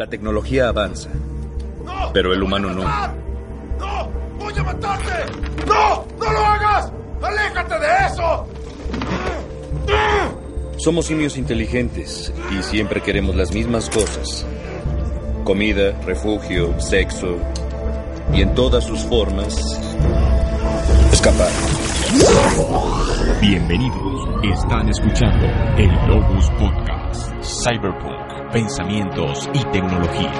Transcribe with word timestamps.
La 0.00 0.06
tecnología 0.06 0.68
avanza, 0.68 1.10
pero 2.14 2.32
el 2.32 2.42
humano 2.42 2.70
no. 2.70 2.84
¡No! 2.84 4.10
¡Voy 4.38 4.54
a 4.56 4.62
matarte! 4.62 5.30
¡No! 5.66 6.06
¡No 6.18 6.32
lo 6.32 6.38
hagas! 6.38 6.90
¡Aléjate 7.20 7.74
de 7.74 8.06
eso! 8.06 8.46
Somos 10.78 11.04
simios 11.04 11.36
inteligentes 11.36 12.32
y 12.50 12.62
siempre 12.62 13.02
queremos 13.02 13.36
las 13.36 13.52
mismas 13.52 13.90
cosas. 13.90 14.46
Comida, 15.44 15.92
refugio, 16.06 16.80
sexo 16.80 17.36
y 18.32 18.40
en 18.40 18.54
todas 18.54 18.86
sus 18.86 19.00
formas 19.00 19.54
escapar. 21.12 21.50
Bienvenidos, 23.42 24.28
están 24.44 24.88
escuchando 24.88 25.46
el 25.76 25.90
Lobos 26.08 26.48
Podcast. 26.58 26.90
Cyberpunk, 27.42 28.19
pensamientos 28.52 29.48
y 29.54 29.64
tecnología. 29.66 30.32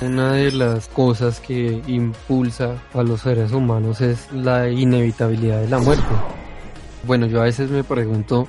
Una 0.00 0.32
de 0.32 0.50
las 0.50 0.88
cosas 0.88 1.38
que 1.38 1.80
impulsa 1.86 2.74
a 2.92 3.02
los 3.04 3.20
seres 3.20 3.52
humanos 3.52 4.00
es 4.00 4.30
la 4.32 4.68
inevitabilidad 4.68 5.60
de 5.60 5.68
la 5.68 5.78
muerte. 5.78 6.04
Bueno, 7.04 7.26
yo 7.26 7.40
a 7.40 7.44
veces 7.44 7.70
me 7.70 7.84
pregunto 7.84 8.48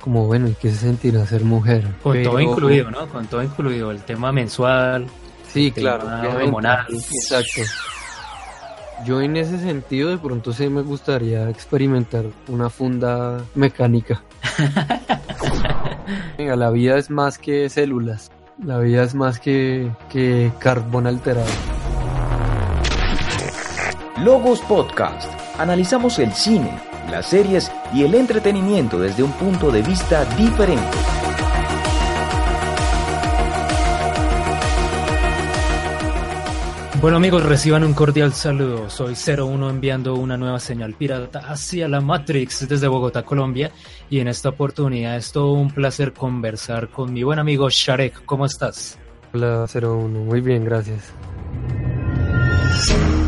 como, 0.00 0.26
bueno, 0.26 0.48
¿y 0.48 0.54
qué 0.54 0.70
se 0.70 0.76
sentirá 0.76 1.26
ser 1.26 1.44
mujer? 1.44 1.86
Con 2.02 2.22
todo 2.22 2.40
incluido, 2.40 2.90
¿no? 2.90 3.06
Con 3.08 3.26
todo 3.26 3.42
incluido, 3.42 3.90
el 3.90 4.00
tema 4.02 4.32
mensual. 4.32 5.06
Sí, 5.52 5.70
claro, 5.70 6.06
hormonal. 6.34 6.86
Exacto. 6.90 7.62
Yo 9.04 9.20
en 9.20 9.36
ese 9.36 9.58
sentido 9.58 10.10
de 10.10 10.18
pronto 10.18 10.52
sí 10.52 10.68
me 10.68 10.82
gustaría 10.82 11.48
experimentar 11.50 12.24
una 12.48 12.70
funda 12.70 13.44
mecánica. 13.54 14.22
Venga, 16.38 16.56
la 16.56 16.70
vida 16.70 16.96
es 16.96 17.10
más 17.10 17.38
que 17.38 17.68
células. 17.68 18.30
La 18.62 18.78
vida 18.78 19.02
es 19.02 19.14
más 19.14 19.38
que, 19.38 19.90
que 20.08 20.50
carbón 20.58 21.06
alterado. 21.06 21.46
Logos 24.22 24.60
Podcast. 24.62 25.30
Analizamos 25.58 26.18
el 26.18 26.32
cine, 26.32 26.80
las 27.10 27.26
series 27.26 27.70
y 27.92 28.04
el 28.04 28.14
entretenimiento 28.14 28.98
desde 28.98 29.22
un 29.22 29.32
punto 29.32 29.70
de 29.70 29.82
vista 29.82 30.24
diferente. 30.36 31.15
Bueno 37.00 37.18
amigos, 37.18 37.44
reciban 37.44 37.84
un 37.84 37.92
cordial 37.92 38.32
saludo. 38.32 38.88
Soy 38.88 39.14
01 39.14 39.68
enviando 39.68 40.14
una 40.14 40.38
nueva 40.38 40.58
señal 40.58 40.94
pirata 40.94 41.40
hacia 41.40 41.88
la 41.88 42.00
Matrix 42.00 42.66
desde 42.66 42.88
Bogotá, 42.88 43.22
Colombia. 43.22 43.70
Y 44.08 44.20
en 44.20 44.28
esta 44.28 44.48
oportunidad 44.48 45.16
es 45.16 45.30
todo 45.30 45.52
un 45.52 45.70
placer 45.70 46.14
conversar 46.14 46.88
con 46.88 47.12
mi 47.12 47.22
buen 47.22 47.38
amigo 47.38 47.68
Sharek. 47.68 48.24
¿Cómo 48.24 48.46
estás? 48.46 48.98
Hola 49.34 49.66
01, 49.72 50.08
muy 50.08 50.40
bien, 50.40 50.64
gracias. 50.64 51.12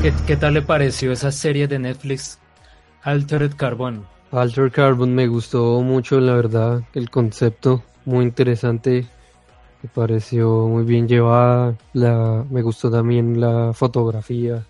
¿Qué, 0.00 0.14
¿Qué, 0.26 0.36
tal 0.36 0.54
le 0.54 0.62
pareció 0.62 1.12
esa 1.12 1.30
serie 1.30 1.68
de 1.68 1.78
Netflix 1.78 2.38
Altered 3.02 3.54
Carbon? 3.54 4.06
Altered 4.32 4.72
Carbon 4.72 5.14
me 5.14 5.26
gustó 5.26 5.82
mucho, 5.82 6.20
la 6.20 6.34
verdad, 6.34 6.82
el 6.94 7.10
concepto 7.10 7.84
muy 8.06 8.24
interesante 8.24 9.06
me 9.82 9.88
pareció 9.88 10.66
muy 10.66 10.84
bien 10.84 11.06
llevada, 11.06 11.76
la, 11.92 12.44
me 12.50 12.62
gustó 12.62 12.90
también 12.90 13.40
la 13.40 13.72
fotografía, 13.72 14.66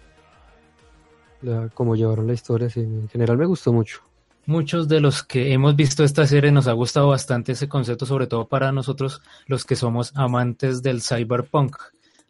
la, 1.42 1.69
cómo 1.73 1.97
llevaron 1.97 2.27
la 2.27 2.34
historia, 2.34 2.69
en 2.75 3.09
general 3.09 3.39
me 3.39 3.47
gustó 3.47 3.73
mucho. 3.73 4.03
Muchos 4.45 4.89
de 4.89 5.00
los 5.00 5.23
que 5.23 5.53
hemos 5.53 5.77
visto 5.77 6.05
esta 6.05 6.27
serie 6.27 6.50
nos 6.50 6.69
ha 6.69 6.73
gustado 6.73 7.09
bastante 7.09 7.53
ese 7.53 7.69
concepto, 7.69 8.06
sobre 8.06 8.27
todo 8.27 8.48
para 8.48 8.73
nosotros 8.73 9.20
los 9.47 9.65
que 9.65 9.77
somos 9.77 10.12
amantes 10.15 10.83
del 10.83 11.03
cyberpunk. 11.03 11.77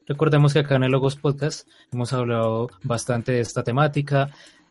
Recordemos 0.06 0.52
que 0.52 0.60
acá 0.60 0.76
en 0.76 0.84
el 0.84 0.90
Logos 0.90 1.16
Podcast 1.16 1.68
hemos 1.92 2.12
hablado 2.12 2.70
bastante 2.82 3.32
de 3.32 3.40
esta 3.40 3.62
temática 3.62 4.30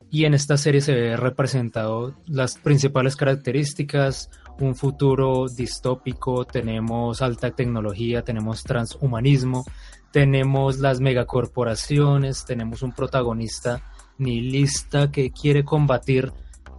y 0.09 0.25
en 0.25 0.33
esta 0.33 0.57
serie 0.57 0.81
se 0.81 0.93
ve 0.93 1.15
representado 1.15 2.15
las 2.25 2.57
principales 2.57 3.15
características, 3.15 4.29
un 4.59 4.75
futuro 4.75 5.47
distópico, 5.47 6.45
tenemos 6.45 7.21
alta 7.21 7.51
tecnología, 7.51 8.23
tenemos 8.23 8.63
transhumanismo, 8.63 9.65
tenemos 10.11 10.79
las 10.79 10.99
megacorporaciones, 10.99 12.45
tenemos 12.45 12.81
un 12.81 12.91
protagonista 12.91 13.81
nihilista 14.17 15.11
que 15.11 15.31
quiere 15.31 15.63
combatir 15.63 16.31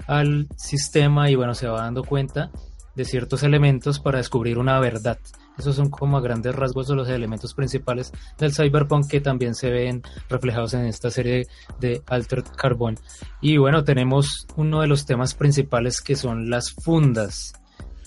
al 0.06 0.48
sistema 0.56 1.30
y 1.30 1.34
bueno, 1.34 1.54
se 1.54 1.68
va 1.68 1.82
dando 1.82 2.02
cuenta 2.04 2.50
de 2.94 3.04
ciertos 3.04 3.42
elementos 3.44 4.00
para 4.00 4.18
descubrir 4.18 4.58
una 4.58 4.80
verdad. 4.80 5.18
Esos 5.58 5.74
son 5.74 5.90
como 5.90 6.16
a 6.16 6.20
grandes 6.20 6.54
rasgos 6.54 6.88
los 6.90 7.08
elementos 7.08 7.52
principales 7.52 8.12
del 8.38 8.54
cyberpunk 8.54 9.08
que 9.08 9.20
también 9.20 9.54
se 9.54 9.70
ven 9.70 10.02
reflejados 10.28 10.74
en 10.74 10.86
esta 10.86 11.10
serie 11.10 11.46
de 11.80 12.00
Altered 12.06 12.44
Carbon. 12.56 12.96
Y 13.40 13.56
bueno, 13.56 13.82
tenemos 13.82 14.46
uno 14.56 14.80
de 14.80 14.86
los 14.86 15.04
temas 15.04 15.34
principales 15.34 16.00
que 16.00 16.14
son 16.14 16.48
las 16.48 16.72
fundas. 16.72 17.52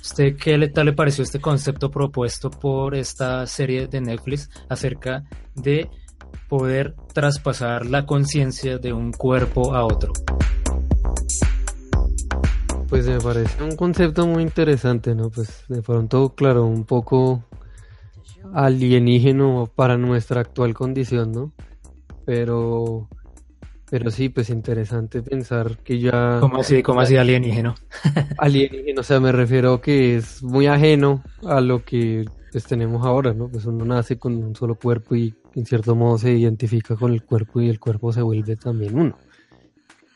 ¿Usted 0.02 0.36
qué 0.36 0.68
tal 0.70 0.88
le 0.88 0.94
pareció 0.94 1.24
este 1.24 1.40
concepto 1.40 1.92
propuesto 1.92 2.50
por 2.50 2.96
esta 2.96 3.46
serie 3.46 3.88
de 3.88 4.02
Netflix 4.02 4.50
acerca 4.68 5.24
de 5.54 5.90
poder 6.50 6.96
traspasar 7.14 7.86
la 7.86 8.08
conciencia 8.08 8.80
de 8.80 8.94
un 8.94 9.12
cuerpo 9.12 9.76
a 9.76 9.86
otro? 9.86 10.12
Pues 12.90 13.08
me 13.08 13.20
parece 13.20 13.64
un 13.64 13.76
concepto 13.76 14.26
muy 14.26 14.42
interesante, 14.42 15.14
¿no? 15.14 15.30
Pues 15.30 15.66
de 15.70 15.84
pronto, 15.84 16.34
claro, 16.34 16.66
un 16.66 16.84
poco 16.84 17.46
alienígeno 18.54 19.72
para 19.76 19.98
nuestra 19.98 20.42
actual 20.42 20.74
condición, 20.74 21.32
¿no? 21.32 21.54
Pero 22.26 23.08
pero 23.92 24.10
sí, 24.10 24.30
pues 24.30 24.50
interesante 24.50 25.22
pensar 25.22 25.80
que 25.80 26.00
ya... 26.00 26.38
¿Cómo 26.40 26.62
así, 26.62 26.82
cómo 26.82 27.02
así 27.02 27.18
alienígeno? 27.18 27.76
alienígeno, 28.38 29.02
o 29.02 29.04
sea, 29.04 29.20
me 29.20 29.34
refiero 29.34 29.82
que 29.82 30.16
es 30.16 30.42
muy 30.42 30.68
ajeno 30.68 31.22
a 31.46 31.60
lo 31.60 31.84
que 31.84 32.24
pues 32.54 32.64
tenemos 32.64 33.06
ahora, 33.06 33.34
¿no? 33.34 33.50
Pues 33.50 33.66
uno 33.66 33.84
nace 33.84 34.18
con 34.18 34.42
un 34.42 34.56
solo 34.56 34.76
cuerpo 34.76 35.14
y 35.16 35.36
en 35.56 35.66
cierto 35.66 35.94
modo 35.94 36.18
se 36.18 36.32
identifica 36.32 36.96
con 36.96 37.12
el 37.12 37.24
cuerpo 37.24 37.60
y 37.60 37.68
el 37.68 37.82
cuerpo 37.82 38.14
se 38.14 38.22
vuelve 38.22 38.56
también 38.56 38.98
uno. 38.98 39.18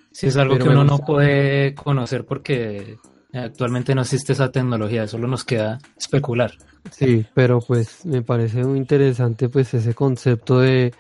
Sí, 0.10 0.28
es 0.28 0.38
algo 0.38 0.58
que 0.58 0.70
uno 0.70 0.86
no 0.86 1.00
puede 1.00 1.76
conocer 1.76 2.24
porque 2.26 2.96
actualmente 3.34 3.94
no 3.94 4.04
existe 4.04 4.32
esa 4.32 4.54
tecnología, 4.54 5.06
solo 5.06 5.28
nos 5.28 5.44
queda 5.44 5.80
especular. 5.98 6.54
Sí, 6.92 7.26
pero 7.34 7.60
pues 7.60 8.06
me 8.06 8.22
parece 8.22 8.64
muy 8.64 8.78
interesante 8.78 9.50
pues 9.50 9.74
ese 9.74 9.94
concepto 9.94 10.60
de 10.60 10.94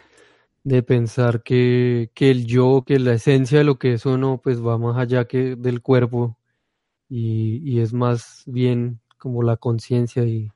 de 0.65 0.81
pensar 0.81 1.43
que, 1.43 2.11
que, 2.15 2.31
el 2.31 2.47
yo, 2.47 2.83
que 2.85 2.99
la 2.99 3.13
esencia 3.13 3.59
de 3.59 3.63
lo 3.63 3.77
que 3.77 3.93
es 3.93 4.05
uno, 4.05 4.41
pues 4.43 4.65
va 4.65 4.77
más 4.79 4.97
allá 4.97 5.25
que 5.25 5.55
del 5.55 5.81
cuerpo 5.81 6.37
y, 7.07 7.61
y 7.63 7.81
es 7.81 7.93
más 7.93 8.43
bien 8.47 8.99
como 9.19 9.43
la 9.43 9.57
conciencia 9.57 10.23
y, 10.23 10.51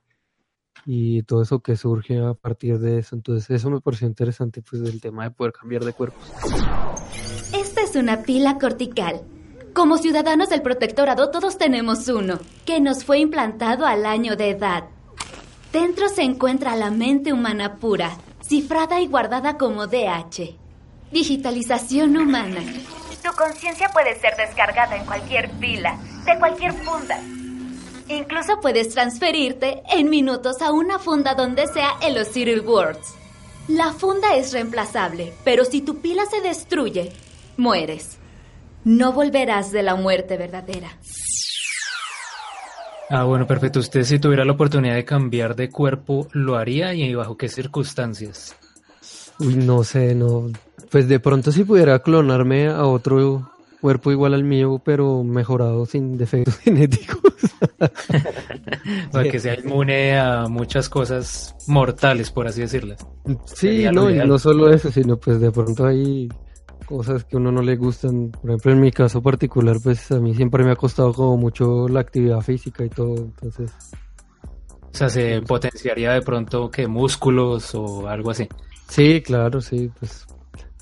y 0.84 1.22
todo 1.24 1.44
eso 1.44 1.60
que 1.60 1.76
surge 1.76 2.18
a 2.20 2.34
partir 2.34 2.80
de 2.80 2.98
eso. 2.98 3.16
Entonces 3.16 3.52
eso 3.52 3.70
me 3.70 3.82
pareció 3.82 4.08
interesante, 4.08 4.64
pues 4.64 4.82
del 4.82 5.00
tema 5.00 5.26
de 5.26 5.32
poder 5.32 5.54
cambiar 5.54 5.86
de 5.86 5.94
cuerpos. 5.94 6.24
Esta 7.54 7.84
es 7.84 7.96
una 7.96 8.24
pila 8.24 8.58
cortical. 8.58 9.22
Como 9.74 10.00
ciudadanos 10.00 10.50
del 10.50 10.64
protectorado 10.64 11.30
todos 11.30 11.60
tenemos 11.60 12.08
uno, 12.08 12.40
que 12.66 12.82
nos 12.82 13.04
fue 13.04 13.20
implantado 13.20 13.86
al 13.86 14.08
año 14.08 14.36
de 14.36 14.50
edad. 14.50 14.86
Dentro 15.72 16.10
se 16.10 16.24
encuentra 16.24 16.76
la 16.76 16.90
mente 16.90 17.32
humana 17.32 17.76
pura, 17.76 18.18
cifrada 18.50 19.00
y 19.00 19.06
guardada 19.06 19.60
como 19.60 19.86
DH. 19.86 20.56
Digitalización 21.12 22.18
humana. 22.18 22.62
Tu 23.24 23.32
conciencia 23.38 23.90
puede 23.90 24.20
ser 24.20 24.36
descargada 24.38 24.96
en 24.96 25.06
cualquier 25.06 25.52
pila, 25.52 26.00
de 26.26 26.40
cualquier 26.40 26.74
funda. 26.74 27.22
Incluso 28.08 28.60
puedes 28.60 28.90
transferirte 28.90 29.84
en 29.92 30.10
minutos 30.10 30.64
a 30.64 30.72
una 30.72 30.98
funda 30.98 31.36
donde 31.36 31.68
sea 31.68 31.92
en 32.02 32.16
los 32.16 32.30
City 32.30 32.60
Worlds. 32.60 33.14
La 33.68 33.94
funda 33.94 34.36
es 34.36 34.52
reemplazable, 34.52 35.32
pero 35.44 35.64
si 35.64 35.82
tu 35.82 36.02
pila 36.02 36.26
se 36.26 36.42
destruye, 36.42 37.14
mueres. 37.56 38.18
No 38.84 39.14
volverás 39.14 39.72
de 39.72 39.84
la 39.84 39.94
muerte 39.94 40.38
verdadera. 40.38 40.98
Ah, 43.10 43.24
bueno, 43.24 43.48
perfecto. 43.48 43.80
Usted 43.80 44.04
si 44.04 44.20
tuviera 44.20 44.46
la 44.46 44.54
oportunidad 44.54 44.96
de 44.96 45.06
cambiar 45.06 45.56
de 45.56 45.70
cuerpo, 45.70 46.28
¿lo 46.32 46.56
haría 46.56 46.94
y 46.94 47.14
bajo 47.16 47.38
qué 47.38 47.50
circunstancias? 47.50 48.56
Uy, 49.40 49.56
no 49.56 49.84
sé, 49.84 50.14
no. 50.14 50.48
Pues 50.92 51.08
de 51.08 51.20
pronto 51.20 51.52
si 51.52 51.64
pudiera 51.64 52.00
clonarme 52.00 52.68
a 52.68 52.86
otro 52.86 53.52
cuerpo 53.82 54.12
igual 54.12 54.34
al 54.34 54.44
mío, 54.44 54.82
pero 54.84 55.24
mejorado 55.24 55.86
sin 55.86 56.18
defectos 56.18 56.58
genéticos. 56.60 57.20
Para 59.12 59.30
que 59.30 59.40
sea 59.40 59.56
inmune 59.56 60.20
a 60.20 60.48
muchas 60.48 60.90
cosas 60.90 61.56
mortales, 61.68 62.30
por 62.30 62.48
así 62.48 62.62
decirlas. 62.62 63.06
Sí, 63.46 63.86
no, 63.92 64.10
y 64.10 64.16
no 64.16 64.38
solo 64.38 64.72
eso, 64.72 64.92
sino 64.92 65.18
pues 65.18 65.40
de 65.40 65.52
pronto 65.52 65.86
ahí 65.86 66.30
cosas 66.90 67.24
que 67.24 67.38
a 67.38 67.40
uno 67.40 67.52
no 67.52 67.62
le 67.62 67.76
gustan. 67.76 68.32
Por 68.32 68.50
ejemplo, 68.50 68.72
en 68.72 68.82
mi 68.82 68.92
caso 68.92 69.22
particular, 69.22 69.78
pues 69.82 70.12
a 70.12 70.20
mí 70.20 70.34
siempre 70.34 70.64
me 70.64 70.72
ha 70.72 70.76
costado 70.76 71.14
como 71.14 71.38
mucho 71.38 71.88
la 71.88 72.00
actividad 72.00 72.42
física 72.42 72.84
y 72.84 72.90
todo, 72.90 73.16
entonces... 73.16 73.72
O 74.92 74.98
sea, 75.00 75.08
se 75.08 75.40
potenciaría 75.44 76.14
de 76.14 76.22
pronto 76.24 76.72
que 76.72 76.88
músculos 76.88 77.76
o 77.76 78.08
algo 78.08 78.32
así. 78.32 78.50
Sí, 78.88 79.22
claro, 79.22 79.62
sí, 79.62 79.92
pues 80.00 80.26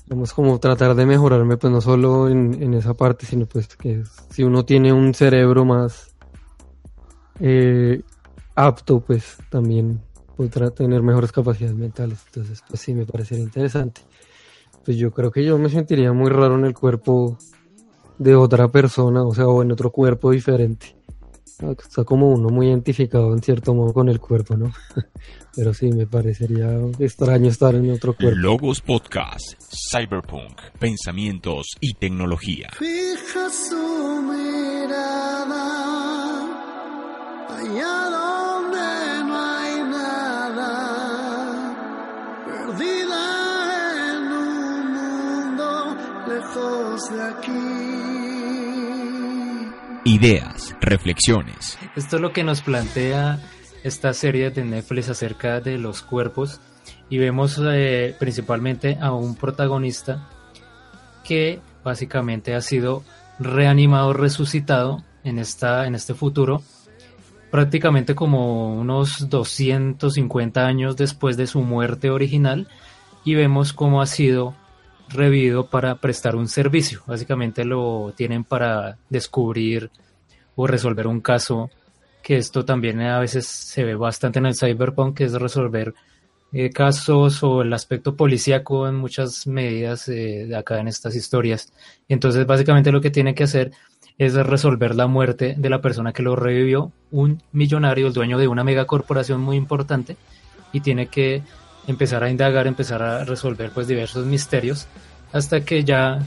vamos 0.06 0.32
como 0.32 0.58
tratar 0.58 0.94
de 0.94 1.04
mejorarme, 1.04 1.58
pues 1.58 1.70
no 1.70 1.82
solo 1.82 2.30
en, 2.30 2.60
en 2.62 2.72
esa 2.72 2.94
parte, 2.94 3.26
sino 3.26 3.44
pues 3.44 3.68
que 3.76 4.02
si 4.30 4.42
uno 4.42 4.64
tiene 4.64 4.94
un 4.94 5.12
cerebro 5.12 5.66
más 5.66 6.14
eh, 7.38 8.00
apto, 8.54 9.00
pues 9.00 9.36
también 9.50 10.00
podrá 10.38 10.70
tener 10.70 11.02
mejores 11.02 11.32
capacidades 11.32 11.76
mentales. 11.76 12.24
Entonces, 12.28 12.64
pues 12.66 12.80
sí, 12.80 12.94
me 12.94 13.04
parecería 13.04 13.44
interesante. 13.44 14.00
Pues 14.88 14.96
yo 14.96 15.10
creo 15.10 15.30
que 15.30 15.44
yo 15.44 15.58
me 15.58 15.68
sentiría 15.68 16.14
muy 16.14 16.30
raro 16.30 16.54
en 16.54 16.64
el 16.64 16.72
cuerpo 16.72 17.36
de 18.16 18.34
otra 18.34 18.68
persona, 18.68 19.22
o 19.22 19.34
sea, 19.34 19.46
o 19.46 19.62
en 19.62 19.70
otro 19.70 19.90
cuerpo 19.90 20.30
diferente. 20.30 20.96
Está 21.78 22.04
como 22.04 22.30
uno 22.30 22.48
muy 22.48 22.68
identificado 22.68 23.34
en 23.34 23.42
cierto 23.42 23.74
modo 23.74 23.92
con 23.92 24.08
el 24.08 24.18
cuerpo, 24.18 24.56
¿no? 24.56 24.72
Pero 25.54 25.74
sí, 25.74 25.92
me 25.92 26.06
parecería 26.06 26.70
extraño 26.98 27.50
estar 27.50 27.74
en 27.74 27.90
otro 27.90 28.16
cuerpo. 28.16 28.38
Logos 28.38 28.80
Podcast, 28.80 29.60
Cyberpunk, 29.92 30.58
Pensamientos 30.78 31.66
y 31.82 31.92
Tecnología. 31.92 32.70
Fija 32.78 33.50
su 33.50 34.22
mirada 34.22 35.66
allá 37.50 38.17
lejos 46.78 47.10
de 47.10 47.22
aquí. 47.22 47.52
Ideas, 50.04 50.74
reflexiones, 50.80 51.78
Esto 51.96 52.16
es 52.16 52.22
lo 52.22 52.32
que 52.32 52.44
nos 52.44 52.62
plantea 52.62 53.40
esta 53.84 54.14
serie 54.14 54.50
de 54.50 54.64
Netflix 54.64 55.10
acerca 55.10 55.60
de 55.60 55.76
los 55.76 56.02
cuerpos 56.02 56.60
y 57.10 57.18
vemos 57.18 57.60
eh, 57.62 58.16
principalmente 58.18 58.96
a 59.00 59.12
un 59.12 59.34
protagonista 59.34 60.28
que 61.24 61.60
básicamente 61.84 62.54
ha 62.54 62.60
sido 62.62 63.04
reanimado, 63.38 64.12
resucitado 64.14 65.04
en, 65.24 65.38
esta, 65.38 65.86
en 65.86 65.94
este 65.94 66.14
futuro, 66.14 66.62
prácticamente 67.50 68.14
como 68.14 68.74
unos 68.74 69.28
250 69.28 70.66
años 70.66 70.96
después 70.96 71.36
de 71.36 71.46
su 71.46 71.60
muerte 71.60 72.10
original 72.10 72.66
y 73.24 73.34
vemos 73.34 73.72
cómo 73.74 74.00
ha 74.00 74.06
sido 74.06 74.54
revivido 75.10 75.66
para 75.66 75.96
prestar 75.96 76.36
un 76.36 76.48
servicio. 76.48 77.02
Básicamente 77.06 77.64
lo 77.64 78.12
tienen 78.16 78.44
para 78.44 78.98
descubrir 79.08 79.90
o 80.56 80.66
resolver 80.66 81.06
un 81.06 81.20
caso 81.20 81.70
que 82.22 82.36
esto 82.36 82.64
también 82.64 83.00
a 83.00 83.20
veces 83.20 83.46
se 83.46 83.84
ve 83.84 83.94
bastante 83.94 84.38
en 84.38 84.46
el 84.46 84.54
cyberpunk, 84.54 85.16
que 85.16 85.24
es 85.24 85.32
resolver 85.32 85.94
eh, 86.52 86.70
casos 86.70 87.42
o 87.42 87.62
el 87.62 87.72
aspecto 87.72 88.16
policíaco 88.16 88.88
en 88.88 88.96
muchas 88.96 89.46
medidas 89.46 90.08
eh, 90.08 90.54
acá 90.56 90.80
en 90.80 90.88
estas 90.88 91.14
historias. 91.14 91.72
Entonces 92.08 92.46
básicamente 92.46 92.92
lo 92.92 93.00
que 93.00 93.10
tiene 93.10 93.34
que 93.34 93.44
hacer 93.44 93.72
es 94.18 94.34
resolver 94.34 94.94
la 94.94 95.06
muerte 95.06 95.54
de 95.56 95.70
la 95.70 95.80
persona 95.80 96.12
que 96.12 96.22
lo 96.22 96.34
revivió, 96.34 96.90
un 97.10 97.40
millonario, 97.52 98.08
el 98.08 98.12
dueño 98.12 98.36
de 98.36 98.48
una 98.48 98.64
megacorporación 98.64 99.40
muy 99.40 99.56
importante, 99.56 100.16
y 100.72 100.80
tiene 100.80 101.06
que 101.06 101.42
empezar 101.88 102.22
a 102.22 102.30
indagar, 102.30 102.68
empezar 102.68 103.02
a 103.02 103.24
resolver 103.24 103.70
pues 103.70 103.88
diversos 103.88 104.24
misterios, 104.26 104.86
hasta 105.32 105.64
que 105.64 105.82
ya 105.82 106.20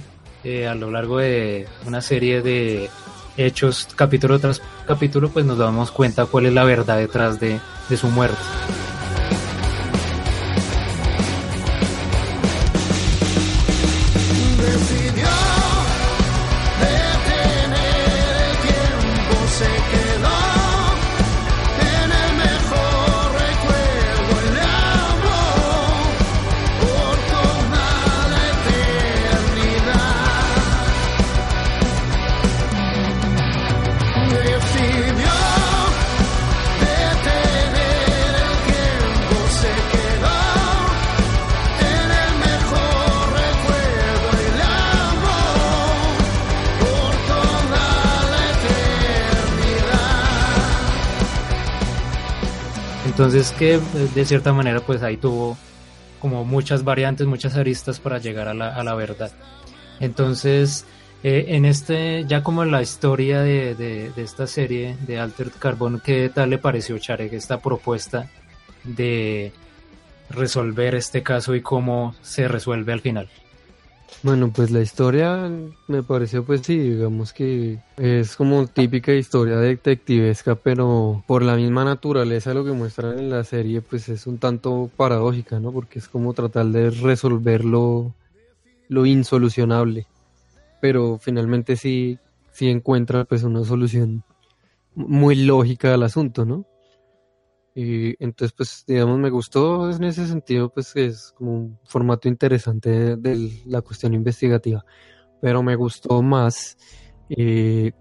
eh, 0.44 0.68
a 0.68 0.76
lo 0.76 0.92
largo 0.92 1.20
de 1.20 1.68
una 1.86 2.02
serie 2.02 2.42
de 2.42 2.90
hechos, 3.38 3.88
capítulo 3.96 4.40
tras 4.40 4.62
capítulo, 4.86 5.30
pues 5.30 5.46
nos 5.46 5.58
damos 5.58 5.92
cuenta 5.92 6.26
cuál 6.26 6.48
es 6.48 6.54
la 6.54 6.66
verdad 6.66 6.98
detrás 6.98 7.40
de, 7.40 7.60
de 7.90 7.98
su 7.98 8.08
muerte. 8.08 8.38
Entonces 53.34 53.58
que 53.58 53.76
eh, 53.76 53.82
de 54.14 54.26
cierta 54.26 54.52
manera 54.52 54.82
pues 54.82 55.02
ahí 55.04 55.16
tuvo 55.16 55.58
como 56.20 56.44
muchas 56.44 56.84
variantes, 56.84 57.26
muchas 57.28 57.56
aristas 57.56 58.00
para 58.00 58.18
llegar 58.18 58.50
a 58.50 58.54
la, 58.54 58.76
a 58.76 58.84
la 58.84 58.94
verdad. 58.94 59.32
Entonces, 60.02 60.86
eh, 61.24 61.46
en 61.50 61.64
este, 61.66 62.26
ya 62.28 62.44
como 62.44 62.66
la 62.66 62.82
historia 62.82 63.42
de, 63.42 63.74
de- 63.76 64.12
esta 64.22 64.48
serie 64.48 64.98
de 65.08 65.18
Altered 65.20 65.54
Carbon, 65.60 66.02
¿qué 66.04 66.30
tal 66.30 66.50
le 66.50 66.58
pareció, 66.58 66.98
Charek, 66.98 67.32
esta 67.34 67.60
propuesta 67.62 68.30
de 68.84 69.54
resolver 70.30 70.96
este 70.96 71.24
caso 71.24 71.56
y 71.56 71.62
cómo 71.62 72.14
se 72.22 72.48
resuelve 72.50 72.92
al 72.94 73.00
final? 73.02 73.30
Bueno, 74.24 74.52
pues 74.54 74.70
la 74.70 74.82
historia 74.82 75.50
me 75.88 76.04
pareció, 76.04 76.46
pues 76.46 76.62
sí, 76.62 76.78
digamos 76.78 77.34
que 77.34 77.80
es 77.98 78.36
como 78.36 78.68
típica 78.68 79.14
historia 79.14 79.58
detectivesca, 79.58 80.54
pero 80.54 81.24
por 81.26 81.42
la 81.42 81.56
misma 81.56 81.84
naturaleza 81.86 82.54
lo 82.54 82.64
que 82.64 82.72
muestran 82.72 83.18
en 83.18 83.32
la 83.32 83.44
serie, 83.44 83.82
pues 83.82 84.10
es 84.10 84.28
un 84.28 84.38
tanto 84.38 84.92
paradójica, 84.96 85.60
¿no? 85.60 85.72
Porque 85.72 85.98
es 85.98 86.08
como 86.08 86.34
tratar 86.34 86.68
de 86.68 86.92
resolver 86.92 87.66
lo, 87.66 88.14
lo 88.90 89.08
insolucionable, 89.08 90.06
pero 90.82 91.18
finalmente 91.20 91.76
sí, 91.76 92.20
sí 92.52 92.70
encuentra 92.70 93.26
pues 93.26 93.42
una 93.42 93.64
solución 93.66 94.24
muy 94.94 95.36
lógica 95.36 95.96
al 95.96 96.04
asunto, 96.04 96.46
¿no? 96.46 96.66
Y 97.74 98.22
entonces, 98.24 98.54
pues, 98.56 98.84
digamos, 98.86 99.18
me 99.18 99.30
gustó 99.30 99.90
en 99.90 100.04
ese 100.04 100.28
sentido, 100.28 100.70
pues, 100.70 100.94
que 100.94 101.06
es 101.06 101.34
como 101.38 101.54
un 101.54 101.80
formato 101.86 102.28
interesante 102.28 103.16
de, 103.16 103.64
la 103.66 103.82
cuestión 103.82 104.14
investigativa. 104.14 104.84
Pero 105.42 105.64
me 105.64 105.76
gustó 105.76 106.22
más 106.22 106.78
eh, 107.30 107.94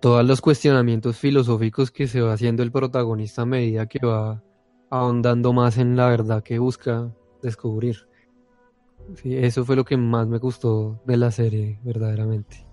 todos 0.00 0.24
los 0.24 0.40
cuestionamientos 0.40 1.16
filosóficos 1.16 1.90
que 1.90 2.06
se 2.06 2.20
va 2.20 2.32
haciendo 2.32 2.62
el 2.62 2.72
protagonista 2.72 3.42
a 3.42 3.46
medida 3.46 3.86
que 3.86 4.04
va 4.04 4.42
ahondando 4.90 5.52
más 5.52 5.76
en 5.78 5.96
la 5.96 6.08
verdad 6.08 6.42
que 6.42 6.58
busca 6.58 7.12
descubrir. 7.42 8.08
Sí, 9.16 9.36
eso 9.36 9.64
fue 9.64 9.76
lo 9.76 9.84
que 9.84 9.96
más 9.96 10.26
me 10.26 10.38
gustó 10.38 11.00
de 11.06 11.16
la 11.16 11.30
serie, 11.30 11.80
verdaderamente. 11.82 12.67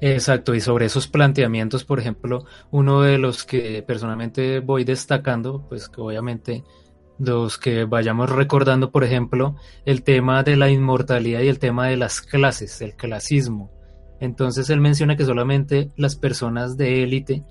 Exacto, 0.00 0.54
y 0.54 0.60
sobre 0.60 0.86
esos 0.86 1.08
planteamientos, 1.08 1.84
por 1.84 1.98
ejemplo, 1.98 2.44
uno 2.70 3.00
de 3.00 3.16
los 3.16 3.44
que 3.44 3.82
personalmente 3.82 4.60
voy 4.60 4.84
destacando, 4.84 5.66
pues 5.68 5.88
que 5.88 6.00
obviamente 6.00 6.64
los 7.18 7.56
que 7.56 7.84
vayamos 7.84 8.28
recordando, 8.28 8.90
por 8.90 9.04
ejemplo, 9.04 9.56
el 9.86 10.02
tema 10.02 10.42
de 10.42 10.56
la 10.56 10.70
inmortalidad 10.70 11.40
y 11.40 11.48
el 11.48 11.58
tema 11.58 11.86
de 11.86 11.96
las 11.96 12.20
clases, 12.20 12.82
el 12.82 12.94
clasismo. 12.94 13.70
Entonces 14.20 14.68
él 14.68 14.80
menciona 14.80 15.16
que 15.16 15.24
solamente 15.24 15.90
las 15.96 16.16
personas 16.16 16.76
de 16.76 17.02
élite, 17.02 17.42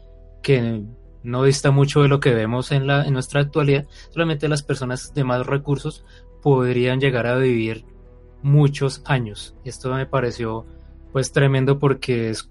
que 0.43 0.83
no 1.23 1.43
dista 1.43 1.71
mucho 1.71 2.03
de 2.03 2.09
lo 2.09 2.19
que 2.19 2.35
vemos 2.35 2.71
en, 2.71 2.85
la, 2.85 3.05
en 3.05 3.13
nuestra 3.13 3.41
actualidad, 3.41 3.87
solamente 4.11 4.47
las 4.47 4.61
personas 4.61 5.15
de 5.15 5.23
más 5.23 5.47
recursos 5.47 6.05
podrían 6.43 6.99
llegar 6.99 7.25
a 7.25 7.37
vivir 7.37 7.85
muchos 8.43 9.01
años. 9.05 9.55
Esto 9.63 9.91
me 9.95 10.05
pareció 10.05 10.67
pues 11.15 11.31
tremendo 11.31 11.79
porque 11.79 12.29
es, 12.29 12.49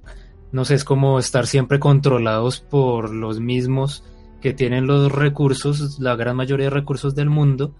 no 0.50 0.64
sé, 0.64 0.76
es 0.76 0.84
como 0.84 1.18
estar 1.18 1.46
siempre 1.46 1.78
controlados 1.78 2.60
por 2.60 3.12
los 3.12 3.38
mismos 3.38 4.04
que 4.40 4.54
tienen 4.54 4.86
los 4.86 5.12
recursos, 5.12 5.98
la 6.00 6.16
gran 6.16 6.34
mayoría 6.34 6.68
de 6.68 6.70
recursos 6.70 7.14
del 7.14 7.28
mundo, 7.28 7.74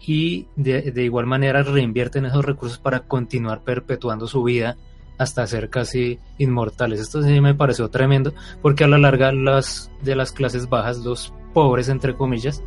y 0.00 0.48
de, 0.56 0.90
de 0.90 1.04
igual 1.04 1.26
manera 1.26 1.62
reinvierten 1.62 2.26
esos 2.26 2.44
recursos 2.44 2.78
para 2.78 3.06
continuar 3.06 3.62
perpetuando 3.62 4.26
su 4.26 4.42
vida 4.42 4.76
hasta 5.16 5.46
ser 5.46 5.70
casi 5.70 6.18
inmortales. 6.38 6.98
Esto 6.98 7.22
sí 7.22 7.40
me 7.40 7.54
pareció 7.54 7.88
tremendo 7.88 8.34
porque 8.62 8.82
a 8.82 8.88
la 8.88 8.98
larga 8.98 9.30
las 9.30 9.92
de 10.02 10.16
las 10.16 10.32
clases 10.32 10.68
bajas, 10.68 11.04
los 11.04 11.32
pobres 11.54 11.88
entre 11.88 12.16
comillas, 12.16 12.64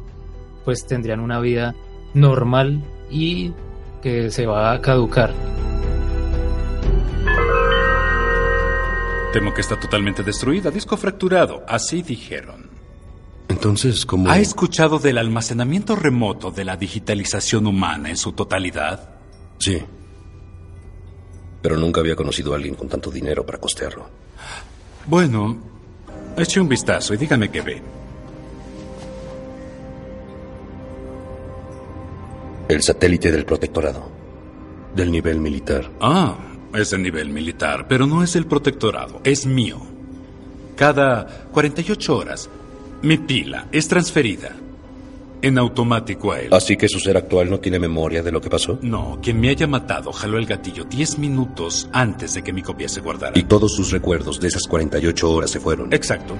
pues 0.63 0.87
tendrían 0.87 1.19
una 1.19 1.41
vida 1.41 1.75
normal 2.13 2.81
y 3.11 3.51
que 4.01 4.31
se 4.31 4.45
va 4.45 4.71
a 4.71 4.79
caducar. 4.79 5.33
Temo 9.33 9.51
que 9.51 9.61
está 9.61 9.79
totalmente 9.79 10.21
destruida, 10.21 10.69
disco 10.69 10.95
fracturado, 10.95 11.63
así 11.67 12.03
dijeron. 12.03 12.69
Entonces, 13.47 14.05
¿cómo...? 14.05 14.29
¿Ha 14.29 14.37
escuchado 14.37 14.99
del 14.99 15.17
almacenamiento 15.17 15.95
remoto 15.95 16.51
de 16.51 16.63
la 16.63 16.77
digitalización 16.77 17.65
humana 17.65 18.11
en 18.11 18.17
su 18.17 18.33
totalidad? 18.33 19.09
Sí. 19.57 19.81
Pero 21.63 21.77
nunca 21.77 22.01
había 22.01 22.15
conocido 22.15 22.53
a 22.53 22.57
alguien 22.57 22.75
con 22.75 22.87
tanto 22.87 23.09
dinero 23.09 23.43
para 23.43 23.57
costearlo. 23.57 24.07
Bueno, 25.07 25.57
eche 26.37 26.59
un 26.59 26.69
vistazo 26.69 27.15
y 27.15 27.17
dígame 27.17 27.49
qué 27.49 27.61
ve. 27.61 27.81
El 32.69 32.83
satélite 32.83 33.31
del 33.31 33.45
protectorado. 33.45 34.11
Del 34.95 35.11
nivel 35.11 35.39
militar. 35.39 35.89
Ah, 35.99 36.37
es 36.75 36.93
el 36.93 37.01
nivel 37.01 37.29
militar, 37.29 37.87
pero 37.87 38.05
no 38.05 38.23
es 38.23 38.35
el 38.35 38.45
protectorado, 38.45 39.21
es 39.23 39.45
mío. 39.45 39.81
Cada 40.75 41.25
48 41.51 42.17
horas, 42.17 42.49
mi 43.01 43.17
pila 43.17 43.67
es 43.71 43.87
transferida 43.87 44.55
en 45.43 45.57
automático 45.57 46.31
a 46.31 46.39
él. 46.39 46.53
Así 46.53 46.77
que 46.77 46.87
su 46.87 46.99
ser 46.99 47.17
actual 47.17 47.49
no 47.49 47.59
tiene 47.59 47.77
memoria 47.77 48.23
de 48.23 48.31
lo 48.31 48.39
que 48.39 48.49
pasó. 48.49 48.79
No, 48.81 49.19
quien 49.21 49.39
me 49.39 49.49
haya 49.49 49.67
matado 49.67 50.11
jaló 50.13 50.37
el 50.37 50.45
gatillo 50.45 50.85
10 50.85 51.19
minutos 51.19 51.89
antes 51.91 52.33
de 52.33 52.43
que 52.43 52.53
mi 52.53 52.61
copia 52.61 52.87
se 52.87 53.01
guardara. 53.01 53.37
Y 53.37 53.43
todos 53.43 53.75
sus 53.75 53.91
recuerdos 53.91 54.39
de 54.39 54.47
esas 54.47 54.63
48 54.63 55.31
horas 55.31 55.51
se 55.51 55.59
fueron. 55.59 55.93
Exacto. 55.93 56.35